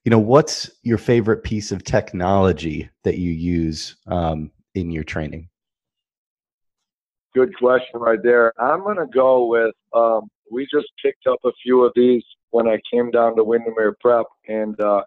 you 0.08 0.10
know 0.10 0.18
what's 0.18 0.70
your 0.84 0.96
favorite 0.96 1.44
piece 1.44 1.70
of 1.70 1.84
technology 1.84 2.88
that 3.04 3.18
you 3.18 3.30
use 3.30 3.94
um, 4.06 4.50
in 4.74 4.90
your 4.90 5.04
training? 5.04 5.50
Good 7.34 7.54
question 7.58 8.00
right 8.00 8.18
there. 8.22 8.58
I'm 8.58 8.84
going 8.84 8.96
to 8.96 9.06
go 9.12 9.44
with 9.44 9.74
um, 9.94 10.30
we 10.50 10.66
just 10.72 10.86
picked 11.04 11.26
up 11.26 11.38
a 11.44 11.50
few 11.62 11.84
of 11.84 11.92
these 11.94 12.22
when 12.52 12.66
i 12.66 12.78
came 12.90 13.10
down 13.10 13.36
to 13.36 13.44
windermere 13.44 13.96
prep 14.00 14.24
and 14.46 14.80
uh, 14.80 15.02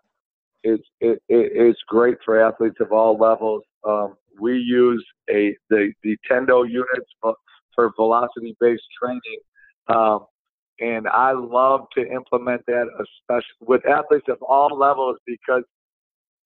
it's 0.64 0.84
it, 1.00 1.18
it, 1.30 1.52
it's 1.56 1.80
great 1.88 2.18
for 2.24 2.40
athletes 2.40 2.78
of 2.80 2.92
all 2.92 3.18
levels. 3.18 3.64
Um, 3.84 4.14
we 4.40 4.54
use 4.56 5.04
a 5.32 5.58
the, 5.72 5.94
the 6.04 6.16
tendo 6.30 6.70
units 6.70 7.10
for, 7.20 7.34
for 7.74 7.92
velocity 7.96 8.56
based 8.60 8.84
training. 9.02 9.40
Um, 9.88 10.28
and 10.82 11.08
I 11.08 11.32
love 11.32 11.86
to 11.96 12.02
implement 12.12 12.66
that, 12.66 12.88
especially 13.00 13.68
with 13.68 13.86
athletes 13.88 14.26
of 14.28 14.42
all 14.42 14.76
levels, 14.76 15.18
because 15.28 15.64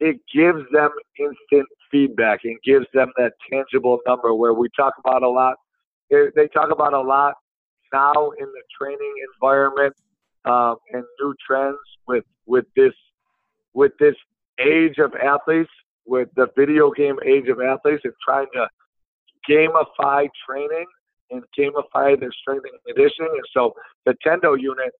it 0.02 0.18
gives 0.34 0.62
them 0.74 0.90
instant 1.18 1.68
feedback 1.90 2.42
and 2.44 2.58
gives 2.66 2.86
them 2.94 3.12
that 3.18 3.32
tangible 3.50 4.00
number 4.06 4.34
where 4.34 4.54
we 4.54 4.68
talk 4.76 4.94
about 5.00 5.24
a 5.24 5.30
lot. 5.30 5.56
They 6.10 6.48
talk 6.54 6.70
about 6.72 6.94
a 6.94 7.00
lot 7.00 7.36
now 7.94 8.32
in 8.38 8.46
the 8.46 8.62
training 8.78 9.14
environment 9.34 9.96
um, 10.44 10.76
and 10.92 11.04
new 11.20 11.34
trends 11.48 11.78
with 12.08 12.26
with 12.46 12.66
this 12.76 12.94
with 13.74 13.94
this 14.00 14.16
age 14.60 14.98
of 15.00 15.14
athletes, 15.16 15.72
with 16.06 16.28
the 16.36 16.48
video 16.58 16.92
game 16.92 17.18
age 17.26 17.48
of 17.48 17.62
athletes, 17.62 18.02
and 18.04 18.14
trying 18.24 18.48
to 18.54 18.68
gamify 19.50 20.28
training 20.48 20.86
and 21.32 21.44
gamify 21.58 22.20
their 22.20 22.32
strength 22.32 22.66
and 22.66 22.80
conditioning. 22.86 23.32
And 23.32 23.46
so 23.54 23.74
the 24.06 24.16
Tendo 24.26 24.60
unit, 24.60 24.94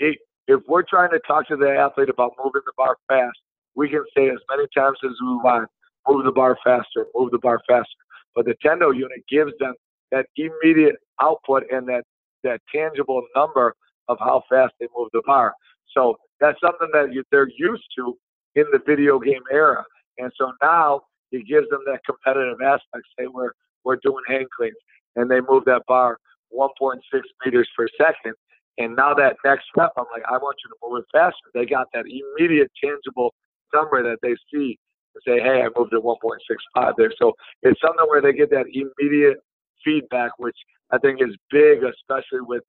it, 0.00 0.18
if 0.46 0.60
we're 0.68 0.82
trying 0.82 1.10
to 1.10 1.20
talk 1.26 1.46
to 1.48 1.56
the 1.56 1.70
athlete 1.70 2.08
about 2.08 2.32
moving 2.42 2.62
the 2.64 2.72
bar 2.76 2.96
fast, 3.08 3.38
we 3.74 3.88
can 3.88 4.04
say 4.16 4.28
as 4.28 4.38
many 4.50 4.66
times 4.76 4.98
as 5.04 5.12
we 5.20 5.28
want, 5.36 5.68
move 6.08 6.24
the 6.24 6.32
bar 6.32 6.58
faster, 6.64 7.06
move 7.14 7.30
the 7.30 7.38
bar 7.38 7.60
faster. 7.68 7.86
But 8.34 8.46
the 8.46 8.54
Tendo 8.64 8.94
unit 8.94 9.22
gives 9.30 9.52
them 9.58 9.74
that 10.10 10.26
immediate 10.36 10.96
output 11.20 11.64
and 11.70 11.86
that 11.88 12.04
that 12.44 12.60
tangible 12.74 13.22
number 13.34 13.74
of 14.08 14.16
how 14.20 14.42
fast 14.48 14.72
they 14.80 14.86
move 14.96 15.08
the 15.12 15.22
bar. 15.26 15.52
So 15.94 16.16
that's 16.40 16.58
something 16.60 16.88
that 16.92 17.12
you, 17.12 17.24
they're 17.32 17.48
used 17.56 17.84
to 17.96 18.16
in 18.54 18.64
the 18.72 18.80
video 18.86 19.18
game 19.18 19.42
era. 19.50 19.84
And 20.18 20.30
so 20.38 20.52
now 20.62 21.02
it 21.32 21.46
gives 21.46 21.68
them 21.68 21.80
that 21.86 22.00
competitive 22.06 22.60
aspect. 22.62 23.04
Say 23.18 23.26
we're 23.26 23.52
we're 23.84 23.96
doing 24.02 24.22
hang 24.26 24.46
cleans, 24.56 24.76
and 25.16 25.30
they 25.30 25.40
move 25.40 25.64
that 25.66 25.82
bar 25.86 26.18
1.6 26.56 26.98
meters 27.44 27.68
per 27.76 27.86
second. 27.96 28.34
And 28.78 28.94
now 28.94 29.12
that 29.14 29.36
next 29.44 29.64
step, 29.74 29.92
I'm 29.96 30.04
like, 30.12 30.22
I 30.30 30.38
want 30.38 30.56
you 30.64 30.70
to 30.70 30.76
move 30.82 31.02
it 31.02 31.06
faster. 31.12 31.50
They 31.52 31.66
got 31.66 31.88
that 31.94 32.04
immediate, 32.06 32.70
tangible 32.82 33.34
number 33.74 34.02
that 34.02 34.18
they 34.22 34.36
see 34.52 34.78
and 35.14 35.22
say, 35.26 35.42
hey, 35.42 35.62
I 35.62 35.68
moved 35.76 35.92
it 35.92 36.02
1.65 36.02 36.92
there. 36.96 37.12
So 37.20 37.32
it's 37.62 37.80
something 37.80 38.06
where 38.08 38.22
they 38.22 38.32
get 38.32 38.50
that 38.50 38.66
immediate 38.72 39.38
feedback, 39.84 40.32
which 40.38 40.56
I 40.92 40.98
think 40.98 41.20
is 41.20 41.34
big, 41.50 41.82
especially 41.82 42.40
with 42.40 42.62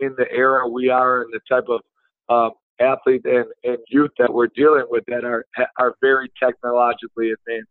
in 0.00 0.14
the 0.18 0.30
era 0.32 0.68
we 0.68 0.88
are 0.88 1.22
and 1.22 1.32
the 1.32 1.40
type 1.48 1.68
of 1.68 1.80
um, 2.28 2.52
athlete 2.80 3.22
and, 3.24 3.46
and 3.64 3.78
youth 3.88 4.10
that 4.18 4.32
we're 4.32 4.48
dealing 4.48 4.86
with 4.88 5.04
that 5.06 5.24
are 5.24 5.44
are 5.78 5.94
very 6.00 6.30
technologically 6.42 7.30
advanced. 7.30 7.70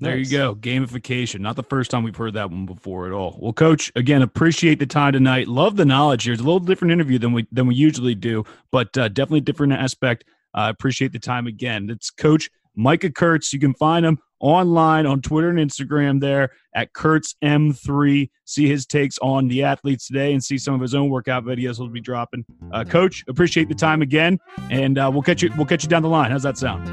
There 0.00 0.16
nice. 0.16 0.30
you 0.30 0.38
go. 0.38 0.54
Gamification. 0.54 1.40
Not 1.40 1.56
the 1.56 1.62
first 1.62 1.90
time 1.90 2.02
we've 2.02 2.16
heard 2.16 2.34
that 2.34 2.50
one 2.50 2.64
before 2.64 3.06
at 3.06 3.12
all. 3.12 3.38
Well, 3.40 3.52
coach, 3.52 3.92
again, 3.94 4.22
appreciate 4.22 4.78
the 4.78 4.86
time 4.86 5.12
tonight. 5.12 5.46
Love 5.46 5.76
the 5.76 5.84
knowledge 5.84 6.24
here. 6.24 6.32
It's 6.32 6.40
a 6.40 6.44
little 6.44 6.58
different 6.58 6.92
interview 6.92 7.18
than 7.18 7.32
we 7.32 7.46
than 7.52 7.66
we 7.66 7.74
usually 7.74 8.14
do, 8.14 8.44
but 8.72 8.96
uh, 8.96 9.08
definitely 9.08 9.42
different 9.42 9.74
aspect. 9.74 10.24
I 10.54 10.66
uh, 10.66 10.70
appreciate 10.70 11.12
the 11.12 11.18
time 11.18 11.46
again. 11.46 11.90
It's 11.90 12.10
Coach 12.10 12.50
Micah 12.74 13.10
Kurtz. 13.10 13.52
You 13.52 13.60
can 13.60 13.74
find 13.74 14.04
him 14.04 14.18
online 14.40 15.04
on 15.04 15.20
Twitter 15.20 15.50
and 15.50 15.58
Instagram 15.58 16.18
there 16.18 16.50
at 16.74 16.92
Kurtz 16.94 17.34
M3. 17.44 18.30
See 18.46 18.66
his 18.66 18.86
takes 18.86 19.18
on 19.18 19.48
the 19.48 19.62
athletes 19.62 20.06
today 20.06 20.32
and 20.32 20.42
see 20.42 20.56
some 20.56 20.74
of 20.74 20.80
his 20.80 20.94
own 20.94 21.10
workout 21.10 21.44
videos 21.44 21.76
he'll 21.76 21.88
be 21.88 22.00
dropping. 22.00 22.44
Uh, 22.72 22.84
Coach, 22.84 23.22
appreciate 23.28 23.68
the 23.68 23.74
time 23.74 24.00
again, 24.00 24.38
and 24.70 24.98
uh, 24.98 25.10
we'll 25.12 25.22
catch 25.22 25.42
you. 25.42 25.50
We'll 25.56 25.66
catch 25.66 25.82
you 25.82 25.90
down 25.90 26.02
the 26.02 26.08
line. 26.08 26.30
How's 26.30 26.42
that 26.42 26.56
sound? 26.56 26.88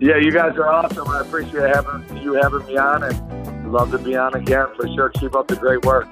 Yeah, 0.00 0.16
you 0.16 0.32
guys 0.32 0.56
are 0.56 0.68
awesome. 0.68 1.08
I 1.08 1.20
appreciate 1.20 1.74
having 1.74 2.16
you 2.18 2.34
having 2.34 2.66
me 2.66 2.76
on, 2.76 3.04
and 3.04 3.72
love 3.72 3.90
to 3.92 3.98
be 3.98 4.16
on 4.16 4.34
again 4.34 4.66
for 4.76 4.86
sure. 4.88 5.08
Keep 5.10 5.34
up 5.34 5.48
the 5.48 5.56
great 5.56 5.84
work. 5.84 6.08